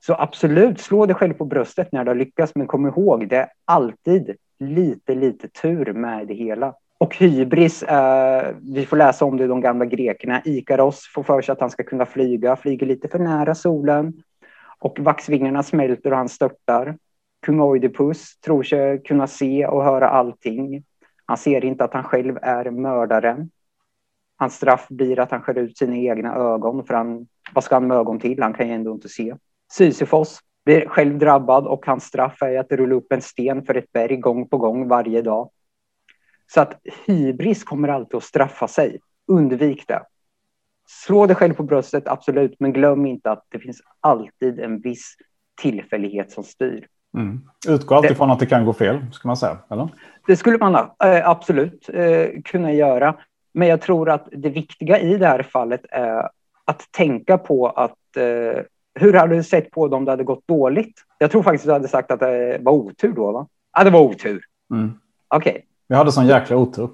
[0.00, 3.36] Så absolut, slå dig själv på bröstet när du har lyckats, men kom ihåg, det
[3.36, 6.74] är alltid lite, lite tur med det hela.
[6.98, 10.42] Och hybris, eh, vi får läsa om det i de gamla grekerna.
[10.44, 14.22] Ikaros får för sig att han ska kunna flyga, flyger lite för nära solen
[14.78, 16.96] och vaxvingarna smälter och han störtar.
[17.46, 20.84] Kung Oidipus tror sig kunna se och höra allting.
[21.26, 23.50] Han ser inte att han själv är mördaren.
[24.36, 27.86] Hans straff blir att han skär ut sina egna ögon, för han, vad ska han
[27.86, 28.42] med ögon till?
[28.42, 29.36] Han kan ju ändå inte se.
[29.72, 33.92] Sisyfos blir själv drabbad och hans straff är att rulla upp en sten för ett
[33.92, 35.50] berg gång på gång varje dag.
[36.46, 39.00] Så att hybris kommer alltid att straffa sig.
[39.26, 40.02] Undvik det.
[40.88, 45.16] Slå dig själv på bröstet, absolut, men glöm inte att det finns alltid en viss
[45.60, 46.86] tillfällighet som styr.
[47.16, 47.40] Mm.
[47.68, 49.58] Utgå alltid det, från att det kan gå fel, ska man säga?
[49.70, 49.88] Eller?
[50.26, 53.14] Det skulle man äh, absolut äh, kunna göra.
[53.54, 56.28] Men jag tror att det viktiga i det här fallet är
[56.64, 58.62] att tänka på att äh,
[58.94, 60.94] hur hade du sett på det om det hade gått dåligt?
[61.18, 63.46] Jag tror faktiskt du hade sagt att det var otur då, va?
[63.76, 64.44] Ja, det var otur.
[64.70, 64.92] Mm.
[65.28, 65.50] Okej.
[65.50, 65.62] Okay.
[65.88, 66.90] Vi hade sån jäkla otur.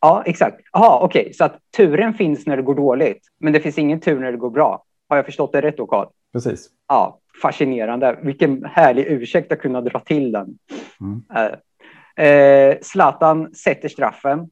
[0.00, 0.60] Ja, exakt.
[0.72, 1.22] Jaha, okej.
[1.22, 1.32] Okay.
[1.32, 4.38] Så att turen finns när det går dåligt, men det finns ingen tur när det
[4.38, 4.84] går bra.
[5.08, 6.06] Har jag förstått det rätt då, Carl?
[6.32, 6.68] Precis.
[6.88, 8.18] Ja, fascinerande.
[8.22, 10.58] Vilken härlig ursäkt att kunna dra till den.
[11.00, 11.22] Mm.
[11.36, 11.54] Uh,
[12.26, 14.50] uh, Zlatan sätter straffen.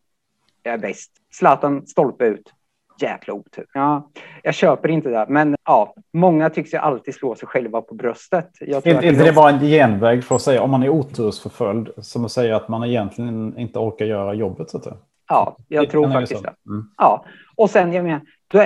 [0.63, 1.11] Jag är bäst.
[1.33, 2.53] Zlatan stolpe ut.
[3.01, 3.67] Jäkla otur.
[3.75, 4.11] Ja,
[4.43, 5.27] jag köper inte det.
[5.29, 8.51] Men ja, många tycks ju alltid slå sig själva på bröstet.
[8.61, 11.91] Jag tror inte det, det bara en genväg för att säga om man är otursförföljd
[11.97, 14.71] som att säga att man egentligen inte orkar göra jobbet?
[14.71, 14.87] Så att.
[15.29, 16.55] Ja, jag det, tror faktiskt det.
[16.67, 16.91] Mm.
[16.97, 17.25] Ja,
[17.57, 18.21] och sen jag menar,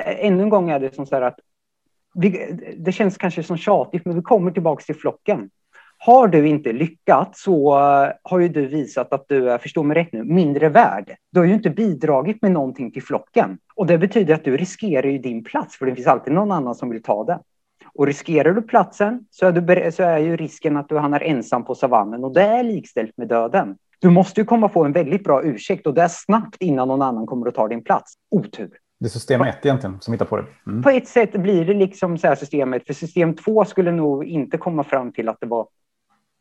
[0.05, 1.38] ännu en gång är det som så här att
[2.16, 5.50] vi, det känns kanske som tjatigt, men vi kommer tillbaka till flocken.
[5.98, 9.96] Har du inte lyckats så eh, har ju du visat att du är, förstå mig
[9.96, 11.16] rätt nu, mindre värd.
[11.33, 13.59] Du har ju inte bidragit med någonting till flocken.
[13.74, 16.74] Och det betyder att du riskerar ju din plats, för det finns alltid någon annan
[16.74, 17.38] som vill ta den.
[17.94, 21.64] Och riskerar du platsen så är, du, så är ju risken att du hamnar ensam
[21.64, 23.76] på savannen och det är likställt med döden.
[24.00, 27.02] Du måste ju komma få en väldigt bra ursäkt och det är snabbt innan någon
[27.02, 28.14] annan kommer att ta din plats.
[28.31, 28.70] Otur.
[28.98, 30.44] Det är system 1 egentligen som hittar på det.
[30.66, 30.82] Mm.
[30.82, 34.59] På ett sätt blir det liksom så här systemet, för system 2 skulle nog inte
[34.59, 35.66] komma fram till att det var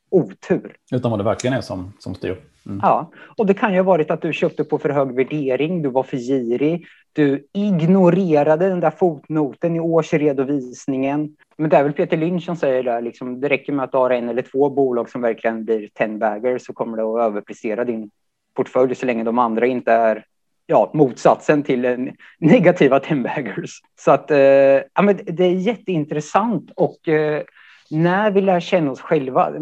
[0.10, 0.76] otur.
[0.92, 2.42] Utan vad det verkligen är som, som styr.
[2.66, 2.80] Mm.
[2.84, 5.90] Ja, och det kan ju ha varit att du köpte på för hög värdering, du
[5.90, 11.36] var för girig, du ignorerade den där fotnoten i årsredovisningen.
[11.58, 13.98] Men det är väl Peter Lynch som säger det, liksom, det räcker med att du
[13.98, 17.86] har en eller två bolag som verkligen blir ten bagger så kommer det att överprestera
[17.86, 18.12] din
[18.54, 20.26] portfölj så länge de andra inte är
[20.68, 23.82] ja, motsatsen till en negativa timbaggers.
[24.00, 27.44] Så att eh, ja, men det är jätteintressant och eh,
[27.92, 29.54] när vi lär känna oss själva.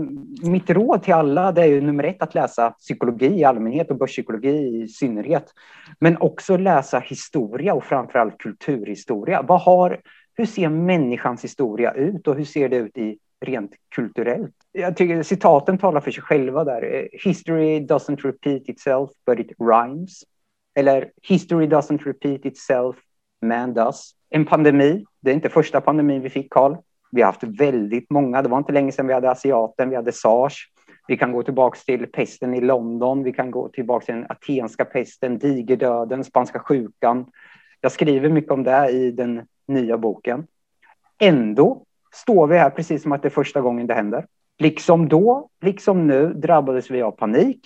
[0.44, 3.98] Mitt råd till alla det är ju nummer ett att läsa psykologi i allmänhet och
[3.98, 5.46] börspsykologi i synnerhet.
[6.00, 9.42] Men också läsa historia och framförallt kulturhistoria.
[9.42, 10.02] Vad har,
[10.36, 14.56] hur ser människans historia ut och hur ser det ut i rent kulturellt?
[14.72, 16.96] Jag tycker citaten talar för sig själva där.
[16.96, 20.24] Eh, history doesn't repeat itself but it rhymes.
[20.76, 22.96] Eller history doesn't repeat itself,
[23.42, 24.12] man does.
[24.30, 26.76] En pandemi, det är inte första pandemin vi fick, Karl.
[27.12, 28.42] Vi har haft väldigt många.
[28.42, 30.70] Det var inte länge sedan vi hade asiaten, vi hade sars.
[31.08, 33.24] Vi kan gå tillbaka till pesten i London.
[33.24, 37.26] Vi kan gå tillbaka till den atenska pesten, digerdöden, spanska sjukan.
[37.82, 40.48] Jag skriver mycket om det i den nya boken.
[41.20, 41.84] Ändå
[42.14, 44.26] står vi här precis som att det är första gången det händer.
[44.60, 47.60] Liksom då, liksom nu, drabbades vi av panik.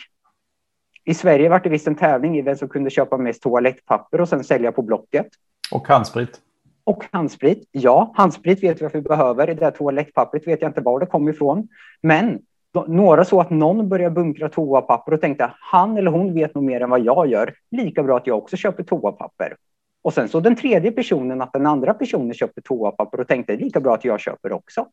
[1.07, 4.29] I Sverige var det visst en tävling i vem som kunde köpa mest toalettpapper och
[4.29, 5.27] sen sälja på Blocket.
[5.71, 6.41] Och handsprit.
[6.83, 7.69] Och handsprit.
[7.71, 9.47] Ja, handsprit vet vi att vi behöver.
[9.47, 11.67] Det där toalettpappret vet jag inte var det kom ifrån.
[12.01, 12.39] Men
[12.87, 16.81] några så att någon börjar bunkra toapapper och tänkte han eller hon vet nog mer
[16.81, 17.53] än vad jag gör.
[17.71, 19.55] Lika bra att jag också köper toapapper.
[20.01, 23.79] Och sen så den tredje personen att den andra personen köpte toapapper och tänkte lika
[23.79, 24.87] bra att jag köper också.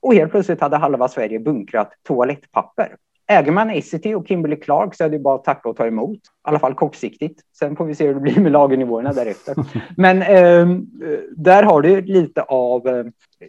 [0.00, 2.96] Och helt plötsligt hade halva Sverige bunkrat toalettpapper.
[3.30, 6.18] Äger man Essity och Kimberly Clark så är det bara att tacka och ta emot.
[6.18, 7.40] I alla fall kortsiktigt.
[7.58, 9.54] Sen får vi se hur det blir med lagernivåerna därefter.
[9.96, 10.68] Men eh,
[11.36, 13.04] där har du lite av eh,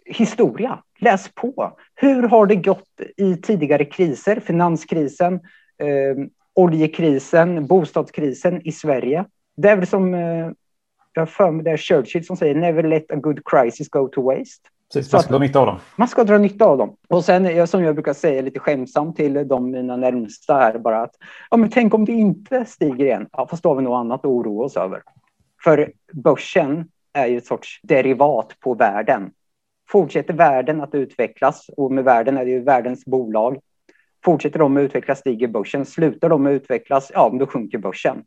[0.05, 0.79] historia.
[0.99, 1.77] Läs på.
[1.95, 4.39] Hur har det gått i tidigare kriser?
[4.39, 5.33] Finanskrisen,
[5.77, 9.25] eh, oljekrisen, bostadskrisen i Sverige.
[9.57, 10.49] Det är väl som eh,
[11.13, 14.21] jag för mig det är Churchill som säger never let a good crisis go to
[14.21, 14.69] waste.
[14.93, 15.79] Precis, man ska dra nytta av dem.
[15.95, 16.95] Man ska dra nytta av dem.
[17.07, 21.15] Och sen som jag brukar säga lite skämtsamt till de mina närmsta här bara att
[21.49, 23.27] ja, men tänk om det inte stiger igen.
[23.31, 25.03] Ja, fast då har vi något annat att oroa oss över.
[25.63, 29.31] För börsen är ju ett sorts derivat på världen.
[29.89, 33.59] Fortsätter världen att utvecklas och med världen är det ju världens bolag.
[34.25, 35.85] Fortsätter de att utvecklas stiger börsen.
[35.85, 38.23] Slutar de att utvecklas, ja, då sjunker börsen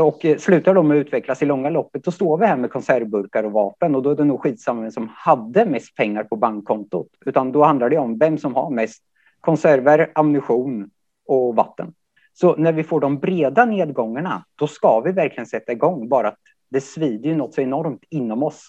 [0.00, 3.44] och eh, slutar de att utvecklas i långa loppet, då står vi här med konservburkar
[3.44, 7.08] och vapen och då är det nog skitsamma vem som hade mest pengar på bankkontot,
[7.26, 9.02] utan då handlar det om vem som har mest
[9.40, 10.90] konserver, ammunition
[11.26, 11.94] och vatten.
[12.32, 16.38] Så när vi får de breda nedgångarna, då ska vi verkligen sätta igång, bara att
[16.70, 18.68] det svider ju något så enormt inom oss.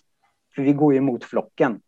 [0.56, 1.80] För vi går ju emot flocken.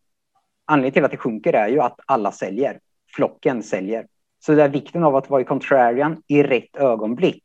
[0.66, 2.80] Anledningen till att det sjunker är ju att alla säljer.
[3.16, 4.08] Flocken säljer.
[4.40, 7.44] Så det är vikten av att vara i contrarian i rätt ögonblick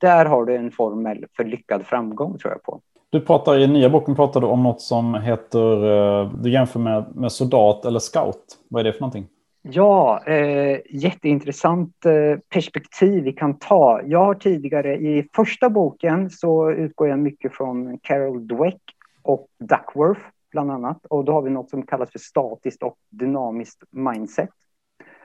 [0.00, 2.80] där har du en formel för lyckad framgång tror jag på.
[3.10, 7.04] Du pratar i nya boken pratar du om något som heter, eh, du jämför med,
[7.14, 8.58] med soldat eller scout.
[8.68, 9.26] Vad är det för någonting?
[9.62, 14.00] Ja, eh, jätteintressant eh, perspektiv vi kan ta.
[14.04, 18.82] Jag har tidigare i första boken så utgår jag mycket från Carol Dweck
[19.22, 21.06] och Duckworth bland annat.
[21.06, 24.50] Och då har vi något som kallas för statiskt och dynamiskt mindset.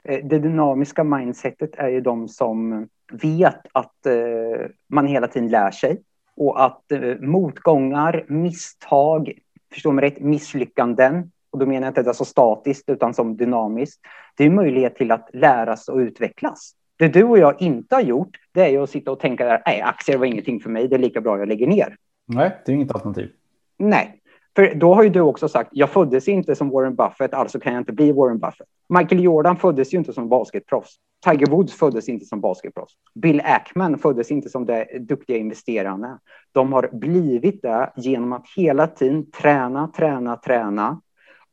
[0.04, 5.72] Eh, det dynamiska mindsetet är ju de som vet att eh, man hela tiden lär
[5.72, 6.02] sig
[6.36, 9.34] och att eh, motgångar, misstag,
[9.74, 14.02] förstå mig rätt, misslyckanden, och då menar jag inte det så statiskt utan som dynamiskt,
[14.38, 16.74] det är möjlighet till att läras och utvecklas.
[16.98, 19.62] Det du och jag inte har gjort, det är ju att sitta och tänka där,
[19.66, 21.96] nej, aktier var ingenting för mig, det är lika bra jag lägger ner.
[22.26, 23.32] Nej, det är inget alternativ.
[23.78, 24.20] Nej,
[24.56, 27.74] för då har ju du också sagt, jag föddes inte som Warren Buffett, alltså kan
[27.74, 28.68] jag inte bli Warren Buffett.
[28.90, 30.96] Michael Jordan föddes ju inte som basketproffs.
[31.24, 32.94] Tiger Woods föddes inte som basketproffs.
[33.16, 36.20] Bill Ackman föddes inte som det duktiga investerarna.
[36.52, 41.02] De har blivit det genom att hela tiden träna, träna, träna.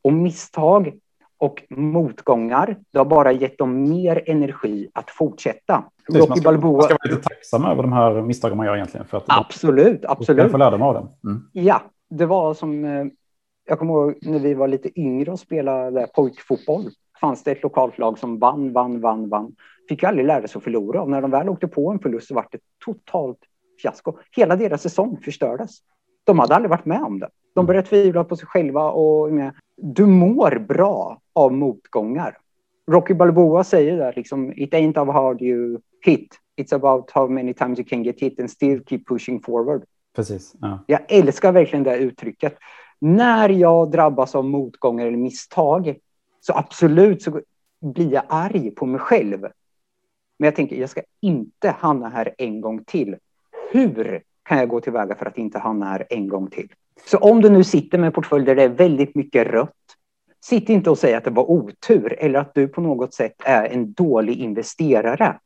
[0.03, 0.93] Och misstag
[1.37, 5.83] och motgångar, det har bara gett dem mer energi att fortsätta.
[6.07, 6.71] Precis, man, ska, Balboa...
[6.71, 9.07] man ska vara lite tacksam över de här misstagen man gör egentligen.
[9.07, 10.43] För att absolut, absolut.
[10.43, 11.09] Man får lärdom av dem.
[11.25, 11.43] Mm.
[11.53, 13.05] Ja, det var som, eh,
[13.65, 16.89] jag kommer ihåg när vi var lite yngre och spelade pojkfotboll.
[17.21, 19.55] Fanns det ett lokalt lag som vann, vann, vann, vann.
[19.89, 22.35] Fick aldrig lära sig att förlora och när de väl åkte på en förlust så
[22.35, 23.39] var det totalt
[23.81, 24.13] fiasko.
[24.35, 25.77] Hela deras säsong förstördes.
[26.23, 27.29] De hade aldrig varit med om det.
[27.55, 29.29] De började tvivla på sig själva och
[29.77, 32.37] du mår bra av motgångar.
[32.91, 37.53] Rocky Balboa säger där liksom, it ain't how hard you hit, it's about how many
[37.53, 39.83] times you can get hit and still keep pushing forward.
[40.15, 40.55] Precis.
[40.61, 40.83] Ja.
[40.87, 42.57] Jag älskar verkligen det uttrycket.
[42.99, 45.95] När jag drabbas av motgångar eller misstag
[46.41, 47.41] så absolut så
[47.81, 49.41] blir jag arg på mig själv.
[50.39, 53.15] Men jag tänker, jag ska inte hamna här en gång till.
[53.71, 56.73] Hur kan jag gå tillväga för att inte hamna här en gång till?
[57.05, 59.69] Så om du nu sitter med en portfölj där det är väldigt mycket rött,
[60.43, 63.69] sitt inte och säg att det var otur eller att du på något sätt är
[63.69, 65.39] en dålig investerare.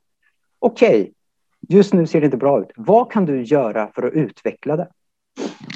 [0.59, 1.11] Okej, okay,
[1.69, 2.71] just nu ser det inte bra ut.
[2.75, 4.87] Vad kan du göra för att utveckla det?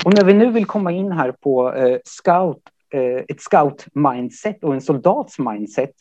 [0.05, 4.73] Och när vi nu vill komma in här på eh, scout, Eh, ett scout-mindset och
[4.73, 5.91] en soldats mindset,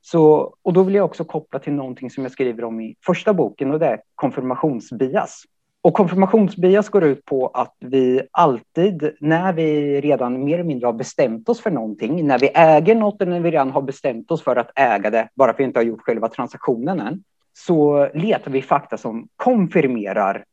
[0.00, 3.34] så, och då vill jag också koppla till någonting som jag skriver om i första
[3.34, 5.42] boken och det är konfirmationsbias.
[5.82, 10.92] Och konfirmationsbias går ut på att vi alltid, när vi redan mer eller mindre har
[10.92, 14.42] bestämt oss för någonting, när vi äger något eller när vi redan har bestämt oss
[14.42, 18.08] för att äga det, bara för att vi inte har gjort själva transaktionen än, så
[18.14, 20.44] letar vi fakta som konfirmerar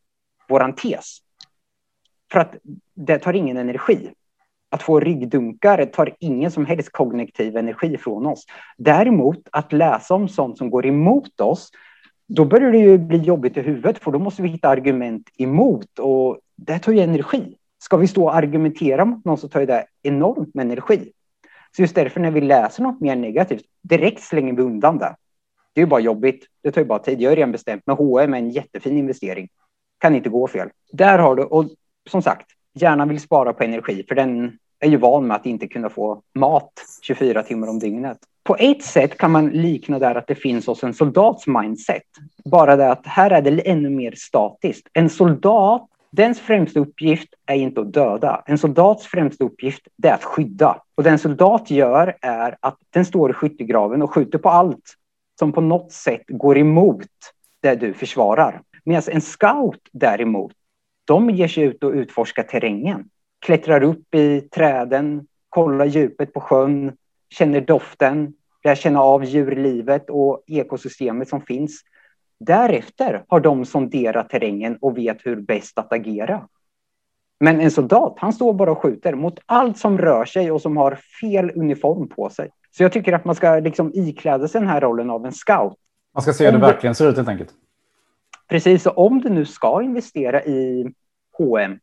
[0.49, 1.17] våran tes.
[2.31, 2.55] För att
[2.93, 4.11] det tar ingen energi.
[4.71, 8.45] Att få ryggdunkar tar ingen som helst kognitiv energi från oss.
[8.77, 11.71] Däremot att läsa om sånt som går emot oss,
[12.27, 15.99] då börjar det ju bli jobbigt i huvudet för då måste vi hitta argument emot
[15.99, 17.55] och det tar ju energi.
[17.79, 21.11] Ska vi stå och argumentera mot någon så tar det enormt med energi.
[21.75, 25.15] Så just därför när vi läser något mer negativt, direkt slänger vi undan det.
[25.73, 26.45] Det är ju bara jobbigt.
[26.63, 27.21] Det tar ju bara tid.
[27.21, 29.49] Jag har redan bestämt med H&M är en jättefin investering.
[29.97, 30.69] Kan inte gå fel.
[30.91, 31.65] Där har du, och
[32.09, 35.67] som sagt, hjärnan vill spara på energi för den är ju van med att inte
[35.67, 38.17] kunna få mat 24 timmar om dygnet.
[38.43, 42.03] På ett sätt kan man likna där att det finns hos en soldats mindset.
[42.45, 44.87] Bara det att här är det ännu mer statiskt.
[44.93, 48.43] En soldat, dens främsta uppgift är inte att döda.
[48.45, 50.81] En soldats främsta uppgift är att skydda.
[50.95, 54.97] Och det en soldat gör är att den står i skyttegraven och skjuter på allt
[55.39, 57.07] som på något sätt går emot
[57.61, 58.61] det du försvarar.
[58.83, 60.51] Medan en scout däremot,
[61.05, 63.09] de ger sig ut och utforskar terrängen.
[63.45, 66.97] Klättrar upp i träden, kollar djupet på sjön,
[67.29, 71.81] känner doften, lär känna av djurlivet och ekosystemet som finns.
[72.39, 76.47] Därefter har de sonderat terrängen och vet hur bäst att agera.
[77.39, 80.77] Men en soldat, han står bara och skjuter mot allt som rör sig och som
[80.77, 82.49] har fel uniform på sig.
[82.71, 85.77] Så jag tycker att man ska liksom ikläda sig den här rollen av en scout.
[86.13, 87.49] Man ska se hur det verkligen ser ut helt enkelt.
[88.49, 90.93] Precis, och om du nu ska investera i
[91.37, 91.79] H&M,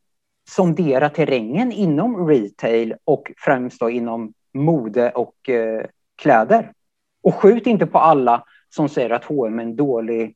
[0.48, 5.84] sondera terrängen inom retail och främst då inom mode och eh,
[6.16, 6.72] kläder.
[7.22, 10.34] Och skjut inte på alla som säger att H&M är en dålig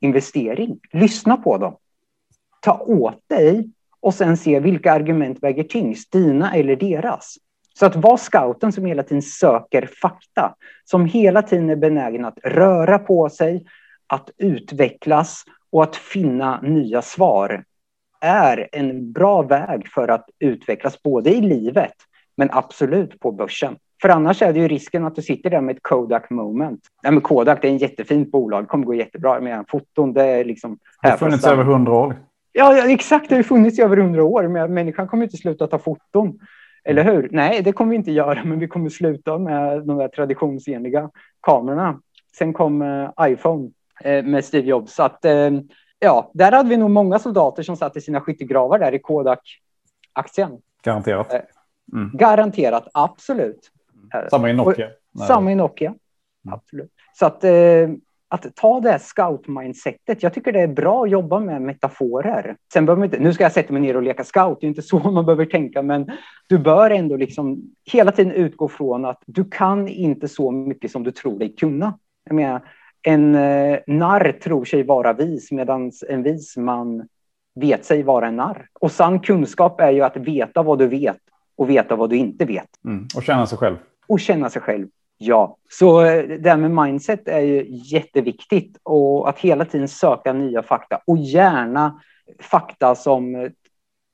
[0.00, 0.80] investering.
[0.92, 1.76] Lyssna på dem.
[2.60, 3.70] Ta åt dig
[4.00, 7.34] och sen se vilka argument väger tyngst, dina eller deras.
[7.74, 12.38] Så att vara scouten som hela tiden söker fakta, som hela tiden är benägen att
[12.42, 13.66] röra på sig,
[14.06, 17.64] att utvecklas och att finna nya svar
[18.24, 21.94] är en bra väg för att utvecklas både i livet
[22.36, 23.76] men absolut på börsen.
[24.02, 26.80] För annars är det ju risken att du sitter där med ett Kodak moment.
[27.02, 29.40] Ja, men Kodak det är en jättefint bolag, det kommer gå jättebra.
[29.40, 30.78] Men foton det är liksom...
[31.02, 32.16] Det har funnits över hundra år.
[32.52, 34.48] Ja, exakt, det har funnits i över hundra år.
[34.48, 36.38] Men människan kommer inte sluta ta foton.
[36.84, 37.28] Eller hur?
[37.32, 41.10] Nej, det kommer vi inte göra, men vi kommer sluta med de där traditionsenliga
[41.40, 42.00] kamerorna.
[42.38, 44.94] Sen kom eh, iPhone eh, med Steve Jobs.
[44.94, 45.50] Så att, eh,
[45.98, 50.58] ja, där hade vi nog många soldater som satt i sina skyttegravar där i Kodak-aktien.
[50.82, 51.32] Garanterat.
[51.32, 51.40] Eh,
[51.92, 52.10] mm.
[52.14, 53.70] Garanterat, absolut.
[54.30, 54.86] Samma i Nokia.
[55.14, 56.54] Och, samma i Nokia, mm.
[56.54, 56.90] absolut.
[57.14, 57.88] Så att eh,
[58.34, 60.22] att ta det här scout-mindsetet.
[60.22, 62.56] Jag tycker det är bra att jobba med metaforer.
[62.72, 64.82] Sen behöver inte, nu ska jag sätta mig ner och leka scout, det är inte
[64.82, 66.10] så man behöver tänka, men
[66.48, 71.02] du bör ändå liksom hela tiden utgå från att du kan inte så mycket som
[71.02, 71.98] du tror dig kunna.
[72.24, 72.62] Jag menar,
[73.04, 77.08] en eh, narr tror sig vara vis medan en vis man
[77.54, 78.68] vet sig vara en narr.
[78.72, 81.20] Och sann kunskap är ju att veta vad du vet
[81.56, 82.68] och veta vad du inte vet.
[82.84, 83.76] Mm, och känna sig själv.
[84.06, 84.88] Och känna sig själv.
[85.18, 90.32] Ja, så eh, det här med mindset är ju jätteviktigt och att hela tiden söka
[90.32, 92.00] nya fakta och gärna
[92.40, 93.50] fakta som eh,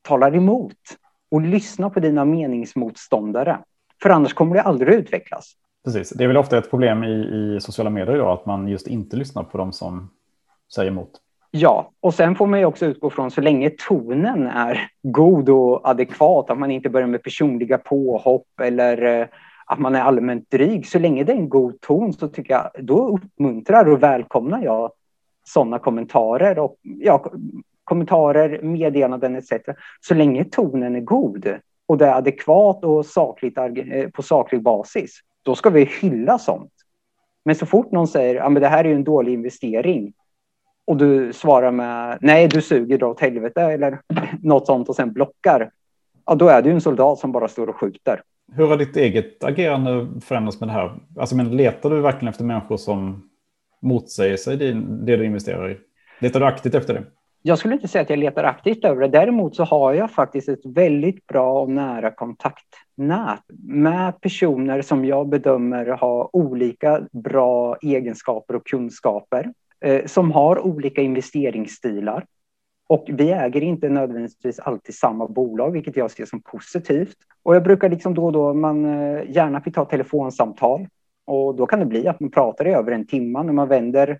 [0.02, 0.76] talar emot
[1.30, 3.58] och lyssna på dina meningsmotståndare.
[4.02, 5.56] För annars kommer det aldrig utvecklas.
[5.84, 7.12] Precis, det är väl ofta ett problem i,
[7.56, 10.10] i sociala medier idag att man just inte lyssnar på dem som
[10.74, 11.10] säger emot.
[11.50, 15.88] Ja, och sen får man ju också utgå från så länge tonen är god och
[15.88, 19.26] adekvat, att man inte börjar med personliga påhopp eller eh,
[19.66, 20.86] att man är allmänt dryg.
[20.86, 24.92] Så länge det är en god ton så tycker jag, då uppmuntrar och välkomnar jag
[25.44, 27.32] sådana kommentarer och ja,
[27.84, 29.52] kommentarer, meddelanden etc.
[30.00, 35.20] Så länge tonen är god och det är adekvat och sakligt, eh, på saklig basis,
[35.42, 36.72] då ska vi hylla sånt.
[37.44, 40.12] Men så fort någon säger att ja, det här är en dålig investering
[40.84, 44.00] och du svarar med nej, du suger, dra åt helvete eller
[44.42, 45.70] något sånt och sen blockar,
[46.26, 48.22] ja, då är du en soldat som bara står och skjuter.
[48.52, 50.98] Hur har ditt eget agerande förändrats med det här?
[51.18, 53.30] Alltså, men letar du verkligen efter människor som
[53.82, 55.78] motsäger sig det du investerar i?
[56.18, 57.04] Letar du aktivt efter det?
[57.42, 59.08] Jag skulle inte säga att jag letar aktivt över det.
[59.08, 65.28] Däremot så har jag faktiskt ett väldigt bra och nära kontaktnät med personer som jag
[65.28, 72.26] bedömer har olika bra egenskaper och kunskaper, eh, som har olika investeringsstilar.
[72.88, 77.16] Och vi äger inte nödvändigtvis alltid samma bolag, vilket jag ser som positivt.
[77.42, 80.86] Och jag brukar liksom då och då, man eh, gärna fick ta telefonsamtal.
[81.26, 84.18] Och då kan det bli att man pratar i över en timme när man vänder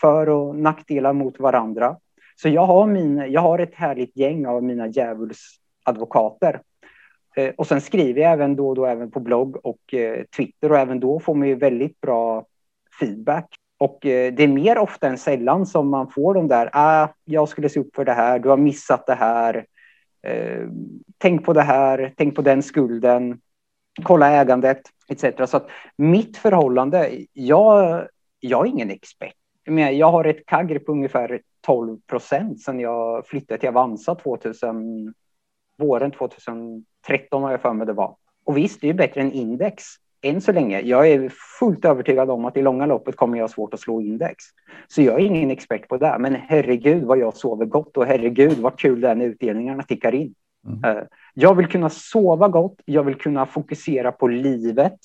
[0.00, 1.96] för och nackdelar mot varandra.
[2.34, 6.60] Så jag har, min, jag har ett härligt gäng av mina djävulsadvokater.
[7.36, 10.72] Eh, och sen skriver jag även då och då även på blogg och eh, Twitter
[10.72, 12.46] och även då får man ju väldigt bra
[13.00, 13.48] feedback.
[13.78, 17.48] Och eh, det är mer ofta än sällan som man får de där, ah, jag
[17.48, 19.66] skulle se upp för det här, du har missat det här,
[20.22, 20.68] eh,
[21.18, 23.40] tänk på det här, tänk på den skulden,
[24.02, 25.50] kolla ägandet etc.
[25.50, 28.06] Så att mitt förhållande, jag,
[28.40, 29.34] jag är ingen expert.
[29.92, 35.14] Jag har ett kagger på ungefär 12 procent sedan jag flyttade till Avanza 2000,
[35.78, 38.16] våren 2013 har jag för mig det var.
[38.44, 39.84] Och visst, det är bättre än index
[40.24, 40.80] än så länge.
[40.80, 44.00] Jag är fullt övertygad om att i långa loppet kommer jag ha svårt att slå
[44.00, 44.44] index.
[44.88, 46.16] Så jag är ingen expert på det.
[46.18, 50.14] Men herregud vad jag sover gott och herregud vad kul det är när utdelningarna tickar
[50.14, 50.34] in.
[50.66, 50.96] Mm.
[50.96, 51.04] Eh,
[51.34, 52.80] jag vill kunna sova gott.
[52.84, 54.98] Jag vill kunna fokusera på livet,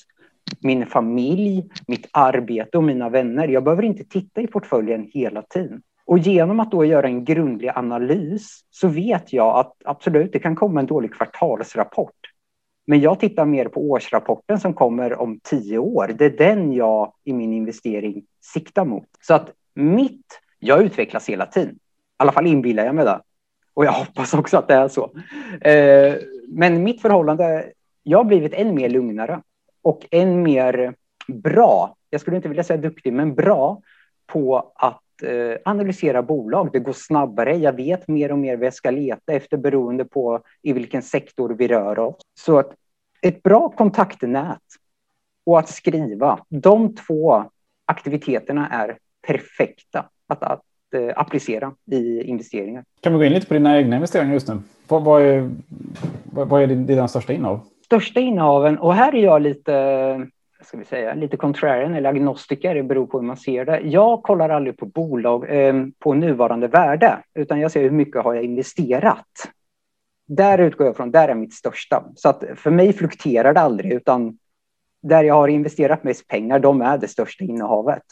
[0.60, 3.48] min familj, mitt arbete och mina vänner.
[3.48, 5.82] Jag behöver inte titta i portföljen hela tiden.
[6.10, 10.56] Och genom att då göra en grundlig analys så vet jag att absolut, det kan
[10.56, 12.16] komma en dålig kvartalsrapport.
[12.88, 16.16] Men jag tittar mer på årsrapporten som kommer om tio år.
[16.18, 19.08] Det är den jag i min investering siktar mot.
[19.22, 20.26] Så att mitt,
[20.60, 21.76] jag utvecklas hela tiden.
[21.76, 21.78] I
[22.18, 23.22] alla fall inbillar jag mig det.
[23.74, 25.12] Och jag hoppas också att det är så.
[25.62, 26.16] Eh,
[26.48, 27.72] men mitt förhållande,
[28.04, 29.42] jag har blivit än mer lugnare
[29.82, 30.94] och än mer
[31.28, 31.96] bra.
[32.10, 33.82] Jag skulle inte vilja säga duktig, men bra
[34.28, 35.02] på att
[35.66, 36.70] analysera bolag.
[36.74, 37.56] Det går snabbare.
[37.56, 41.50] Jag vet mer och mer vad jag ska leta efter beroende på i vilken sektor
[41.50, 42.22] vi rör oss.
[42.40, 42.72] Så att
[43.22, 44.62] ett bra kontaktnät
[45.46, 47.44] och att skriva, de två
[47.86, 48.98] aktiviteterna är
[49.28, 50.64] perfekta att, att
[50.96, 52.84] eh, applicera i investeringar.
[53.02, 54.60] Kan vi gå in lite på dina egna investeringar just nu?
[54.88, 55.50] Vad, vad är,
[56.24, 57.60] vad, vad är dina största innehav?
[57.86, 60.28] Största innehaven, och här är jag lite
[60.64, 63.80] ska vi säga, lite contrarian eller agnostiker, det beror på hur man ser det.
[63.80, 68.34] Jag kollar aldrig på bolag eh, på nuvarande värde, utan jag ser hur mycket har
[68.34, 69.26] jag investerat.
[70.28, 72.06] Där utgår jag från, där är mitt största.
[72.16, 74.38] Så att för mig fluktuerar det aldrig, utan
[75.02, 78.04] där jag har investerat mest pengar, de är det största innehavet.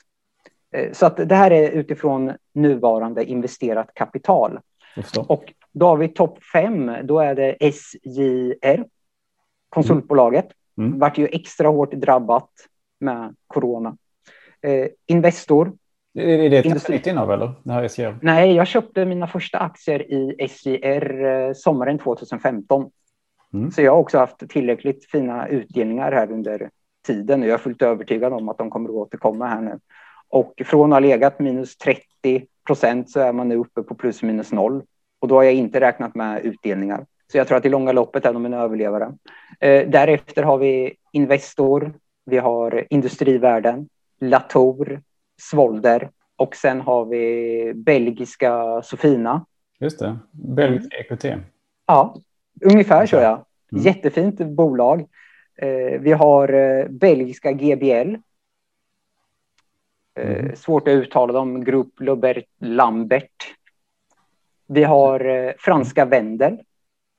[0.76, 4.60] Eh, så att det här är utifrån nuvarande investerat kapital.
[5.28, 8.86] Och då har vi topp fem, då är det SJR,
[9.70, 10.46] konsultbolaget.
[10.46, 10.57] Mm.
[10.78, 12.50] Vart ju extra hårt drabbat
[13.00, 13.98] med corona.
[14.62, 15.74] Eh, Investor.
[16.14, 17.52] Är det ett nytt innehav eller?
[17.64, 18.18] Det här SJR?
[18.22, 22.92] Nej, jag köpte mina första aktier i SJR eh, sommaren 2015.
[23.54, 23.72] Mm.
[23.72, 26.70] Så jag har också haft tillräckligt fina utdelningar här under
[27.08, 29.80] tiden och jag är fullt övertygad om att de kommer att återkomma här nu.
[30.30, 34.24] Och från att ha legat minus 30 procent så är man nu uppe på plus
[34.24, 34.84] minus noll.
[35.20, 37.06] Och då har jag inte räknat med utdelningar.
[37.32, 39.14] Så jag tror att i långa loppet är de en överlevare.
[39.60, 41.94] Eh, därefter har vi Investor,
[42.26, 45.02] vi har Industrivärden, Latour,
[45.42, 49.46] Svolder och sen har vi belgiska Sofina.
[49.80, 51.26] Just det, belgisk EQT.
[51.86, 52.16] Ja,
[52.62, 53.46] ungefär så ja.
[53.72, 53.84] Mm.
[53.84, 55.08] Jättefint bolag.
[55.56, 58.16] Eh, vi har eh, belgiska GBL.
[60.20, 60.56] Mm.
[60.56, 61.94] Svårt att uttala dem, Grupp
[62.60, 63.56] Lambert.
[64.68, 66.58] Vi har franska Wendel.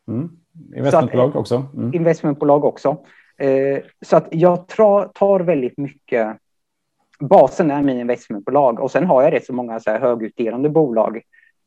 [0.09, 0.31] Mm.
[0.77, 1.67] Investmentbolag att, också.
[1.77, 1.95] Mm.
[1.95, 2.97] Investmentbolag också.
[3.39, 4.67] Eh, så att jag
[5.15, 6.37] tar väldigt mycket.
[7.21, 11.21] Basen är mina investmentbolag och sen har jag rätt så många så här högutdelande bolag.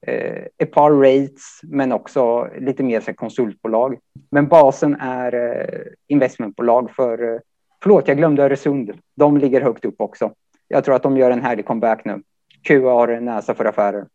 [0.08, 3.98] Eh, ett par rates, men också lite mer så konsultbolag.
[4.32, 7.40] Men basen är eh, investmentbolag för, eh,
[7.84, 8.92] förlåt, jag glömde Öresund.
[9.16, 10.32] De ligger högt upp också.
[10.68, 12.22] Jag tror att de gör en härlig comeback nu.
[12.64, 14.06] QA har en näsa för affärer.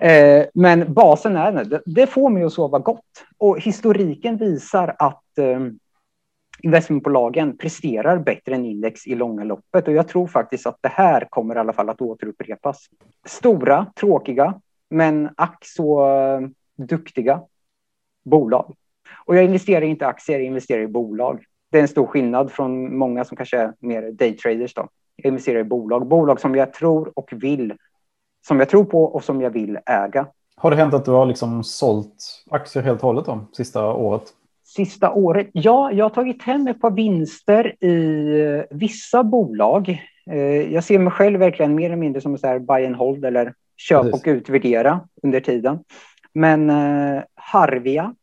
[0.00, 1.82] Eh, men basen är det.
[1.86, 3.24] Det får mig att sova gott.
[3.38, 5.60] Och historiken visar att eh,
[6.62, 9.88] investmentbolagen presterar bättre än index i långa loppet.
[9.88, 12.86] Och jag tror faktiskt att det här kommer i alla fall att återupprepas.
[13.26, 14.60] Stora, tråkiga,
[14.90, 16.40] men ack så eh,
[16.76, 17.42] duktiga
[18.24, 18.74] bolag.
[19.26, 21.44] Och jag investerar inte i aktier, jag investerar i bolag.
[21.70, 24.74] Det är en stor skillnad från många som kanske är mer daytraders.
[24.74, 24.88] Då.
[25.16, 27.74] Jag investerar i bolag, bolag som jag tror och vill,
[28.46, 30.26] som jag tror på och som jag vill äga.
[30.56, 34.22] Har det hänt att du har liksom sålt aktier helt och hållet då, sista året?
[34.64, 35.48] Sista året?
[35.52, 40.02] Ja, jag har tagit hem ett par vinster i vissa bolag.
[40.70, 43.54] Jag ser mig själv verkligen mer eller mindre som så här buy and hold eller
[43.76, 44.20] köp Precis.
[44.20, 45.78] och utvärdera under tiden.
[46.32, 46.70] Men
[47.34, 48.14] Harvia,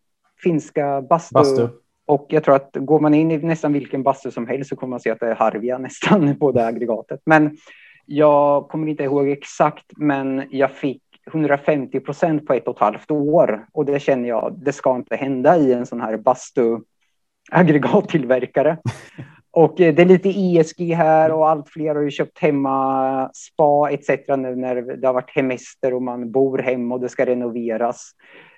[0.44, 1.68] finska bastu, bastu
[2.12, 4.90] och jag tror att går man in i nästan vilken bastu som helst så kommer
[4.90, 7.22] man se att det är Harvia nästan på det aggregatet.
[7.26, 7.58] Men
[8.06, 13.12] jag kommer inte ihåg exakt, men jag fick 150 procent på ett och ett halvt
[13.12, 16.80] år och det känner jag, det ska inte hända i en sån här bastu
[17.52, 18.78] aggregattillverkare.
[19.54, 23.90] Och eh, det är lite ESG här och allt fler har ju köpt hemma spa
[23.92, 24.10] etc.
[24.28, 28.12] nu när det har varit hemester och man bor hemma och det ska renoveras.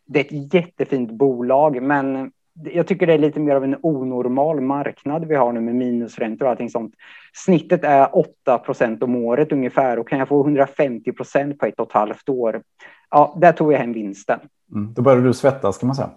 [0.06, 4.62] Det är ett jättefint bolag, men jag tycker det är lite mer av en onormal
[4.62, 6.94] marknad vi har nu med minusräntor och allting sånt.
[7.34, 11.80] Snittet är 8 procent om året ungefär och kan jag få 150 procent på ett
[11.80, 12.62] och ett halvt år,
[13.10, 14.40] ja, där tog jag hem vinsten.
[14.72, 16.10] Mm, då började du svettas kan man säga.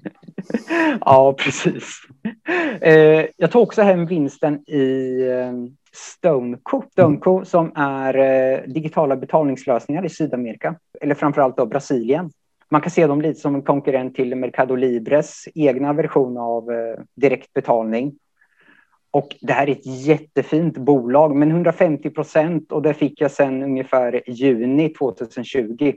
[1.00, 2.00] ja, precis.
[2.80, 5.52] Eh, jag tog också hem vinsten i eh,
[5.92, 7.44] Stoneco, Stoneco mm.
[7.44, 12.30] som är eh, digitala betalningslösningar i Sydamerika, eller framförallt då Brasilien
[12.70, 17.00] man kan se dem lite som en konkurrent till Mercado Libres egna version av eh,
[17.14, 18.14] direktbetalning.
[19.10, 23.62] Och det här är ett jättefint bolag, men 150 procent och det fick jag sedan
[23.62, 25.92] ungefär juni 2020.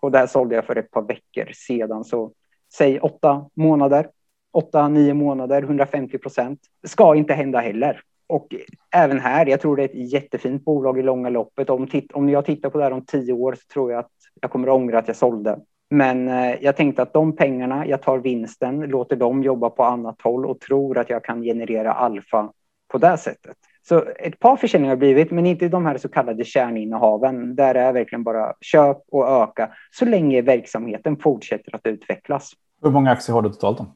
[0.00, 2.32] Och det här sålde jag för ett par veckor sedan, så
[2.74, 4.08] säg åtta månader,
[4.52, 6.60] åtta, nio månader, 150 procent.
[6.86, 8.00] Ska inte hända heller.
[8.26, 8.54] Och
[8.94, 11.70] även här, jag tror det är ett jättefint bolag i långa loppet.
[11.70, 14.10] Om, om jag tittar på det här om tio år så tror jag att
[14.40, 15.60] jag kommer att ångra att jag sålde.
[15.90, 20.22] Men eh, jag tänkte att de pengarna, jag tar vinsten, låter dem jobba på annat
[20.22, 22.52] håll och tror att jag kan generera alfa
[22.88, 23.56] på det sättet.
[23.88, 27.56] Så ett par försäljningar har blivit, men inte de här så kallade kärninnehaven.
[27.56, 32.52] Där är verkligen bara köp och öka så länge verksamheten fortsätter att utvecklas.
[32.82, 33.78] Hur många aktier har du totalt?
[33.78, 33.86] Då?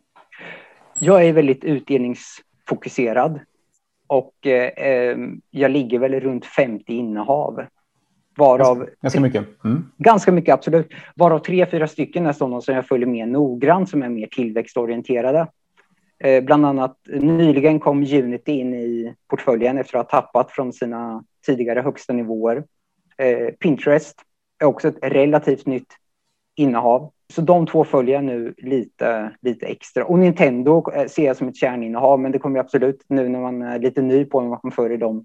[1.01, 3.41] Jag är väldigt utdelningsfokuserad
[4.07, 5.19] och eh,
[5.51, 7.65] jag ligger väl runt 50 innehav.
[8.39, 9.65] Varav, ganska mycket.
[9.65, 9.85] Mm.
[9.99, 10.89] Ganska mycket, absolut.
[11.15, 15.47] Varav tre, fyra stycken är sådana som jag följer med noggrant, som är mer tillväxtorienterade.
[16.25, 21.25] Eh, bland annat nyligen kom Unity in i portföljen efter att ha tappat från sina
[21.47, 22.65] tidigare högsta nivåer.
[23.17, 24.17] Eh, Pinterest
[24.59, 25.93] är också ett relativt nytt
[26.57, 27.11] innehav.
[27.33, 30.05] Så de två följer jag nu lite, lite extra.
[30.05, 33.63] Och Nintendo eh, ser jag som ett kärninnehav, men det kommer absolut nu när man
[33.63, 35.25] är lite ny på att man följer dem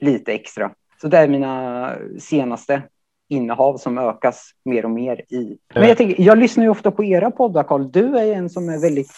[0.00, 0.70] lite extra.
[1.04, 2.82] Så det är mina senaste
[3.28, 5.58] innehav som ökas mer och mer i.
[5.74, 7.90] Men jag, tänker, jag lyssnar ju ofta på era poddar, Carl.
[7.90, 9.12] Du är en som är väldigt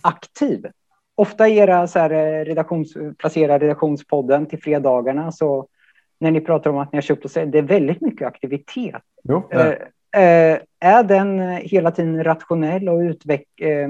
[0.00, 0.66] aktiv.
[1.14, 5.66] Ofta i era så här, eh, redaktions, placera redaktionspodden till fredagarna så
[6.18, 9.02] när ni pratar om att ni har köpt och säljer, det är väldigt mycket aktivitet.
[9.22, 9.68] Jo, eh,
[10.22, 13.60] eh, är den hela tiden rationell och utveck...
[13.60, 13.88] Eh,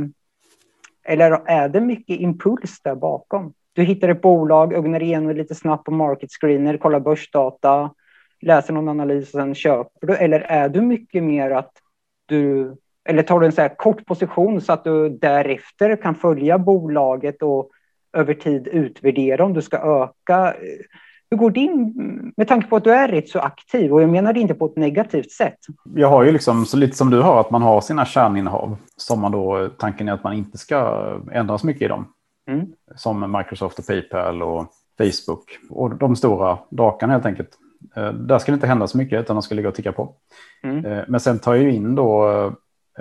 [1.07, 3.55] eller är det mycket impuls där bakom?
[3.75, 7.91] Du hittar ett bolag, ögnar igenom lite snabbt på market screener, kollar börsdata,
[8.41, 10.14] läser någon analys och sen köper du?
[10.14, 11.72] Eller är du mycket mer att
[12.27, 12.75] du,
[13.09, 17.43] eller tar du en så här kort position så att du därefter kan följa bolaget
[17.43, 17.70] och
[18.16, 20.55] över tid utvärdera om du ska öka?
[21.31, 21.95] Hur går din,
[22.37, 24.66] med tanke på att du är rätt så aktiv och jag menar det inte på
[24.66, 25.59] ett negativt sätt.
[25.95, 29.20] Jag har ju liksom, så lite som du har, att man har sina kärninnehav som
[29.20, 32.14] man då, tanken är att man inte ska ändra så mycket i dem.
[32.47, 32.66] Mm.
[32.97, 34.66] Som Microsoft och Paypal och
[34.99, 35.59] Facebook.
[35.70, 37.59] Och de stora drakarna helt enkelt.
[37.97, 40.14] Eh, där ska det inte hända så mycket utan de ska ligga och ticka på.
[40.62, 40.84] Mm.
[40.84, 42.53] Eh, men sen tar jag in då eh,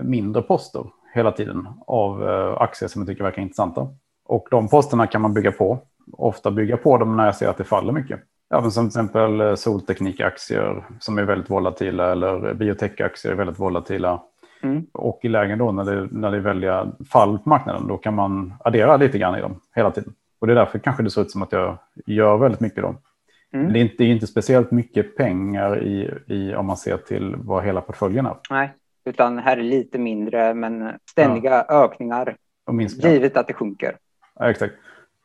[0.03, 2.23] mindre poster hela tiden av
[2.59, 3.87] aktier som jag tycker verkar intressanta.
[4.25, 5.79] Och de posterna kan man bygga på.
[6.11, 8.19] Ofta bygga på dem när jag ser att det faller mycket.
[8.49, 14.21] Ja, som till exempel solteknikaktier som är väldigt volatila eller biotechaktier är väldigt volatila.
[14.64, 14.86] Mm.
[14.91, 18.16] Och i lägen då när det, när det är väldiga fall på marknaden, då kan
[18.16, 20.14] man addera lite grann i dem hela tiden.
[20.39, 22.88] Och det är därför kanske det ser ut som att jag gör väldigt mycket då.
[22.88, 23.66] Mm.
[23.66, 26.97] Men det är, inte, det är inte speciellt mycket pengar i, i om man ser
[26.97, 28.36] till vad hela portföljen är.
[28.49, 28.74] Nej,
[29.05, 31.86] utan här är lite mindre men ständiga ja.
[31.86, 32.36] ökningar.
[32.66, 33.97] Och givet att det sjunker.
[34.39, 34.74] Ja, exakt.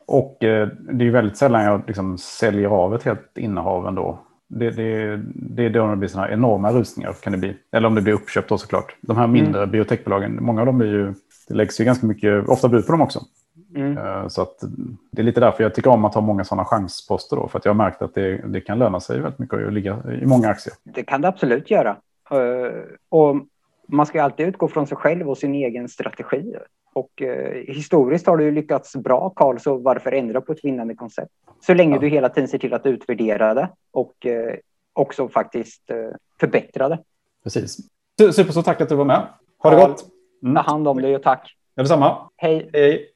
[0.06, 4.18] Och eh, det är väldigt sällan jag liksom säljer av ett helt innehav ändå.
[4.48, 7.56] Det, det, det är då det blir sådana enorma rusningar kan det bli.
[7.72, 8.96] Eller om det blir uppköpt då såklart.
[9.00, 9.70] De här mindre mm.
[9.70, 11.14] biotechbolagen, många av dem är ju,
[11.48, 13.20] det läggs ju ganska mycket, ofta bud på dem också.
[13.74, 13.98] Mm.
[13.98, 14.64] Eh, så att
[15.12, 17.48] det är lite därför jag tycker om att ha många sådana chansposter då.
[17.48, 20.02] För att jag har märkt att det, det kan löna sig väldigt mycket att ligga
[20.22, 20.74] i många aktier.
[20.84, 21.96] Det kan det absolut göra.
[22.30, 22.72] Eh,
[23.08, 23.36] och
[23.88, 26.54] man ska alltid utgå från sig själv och sin egen strategi.
[26.92, 31.32] Och eh, historiskt har du lyckats bra, Karl, så varför ändra på ett vinnande koncept?
[31.60, 32.00] Så länge ja.
[32.00, 34.54] du hela tiden ser till att utvärdera det och eh,
[34.92, 35.96] också faktiskt eh,
[36.40, 36.98] förbättra det.
[37.44, 37.76] Precis.
[38.32, 39.26] Super, så tack att du var med.
[39.58, 40.04] Ha det gott.
[40.42, 40.54] Mm.
[40.54, 41.54] Ta hand om dig och tack.
[41.76, 42.30] Detsamma.
[42.36, 42.70] Hej.
[42.72, 43.12] Hej.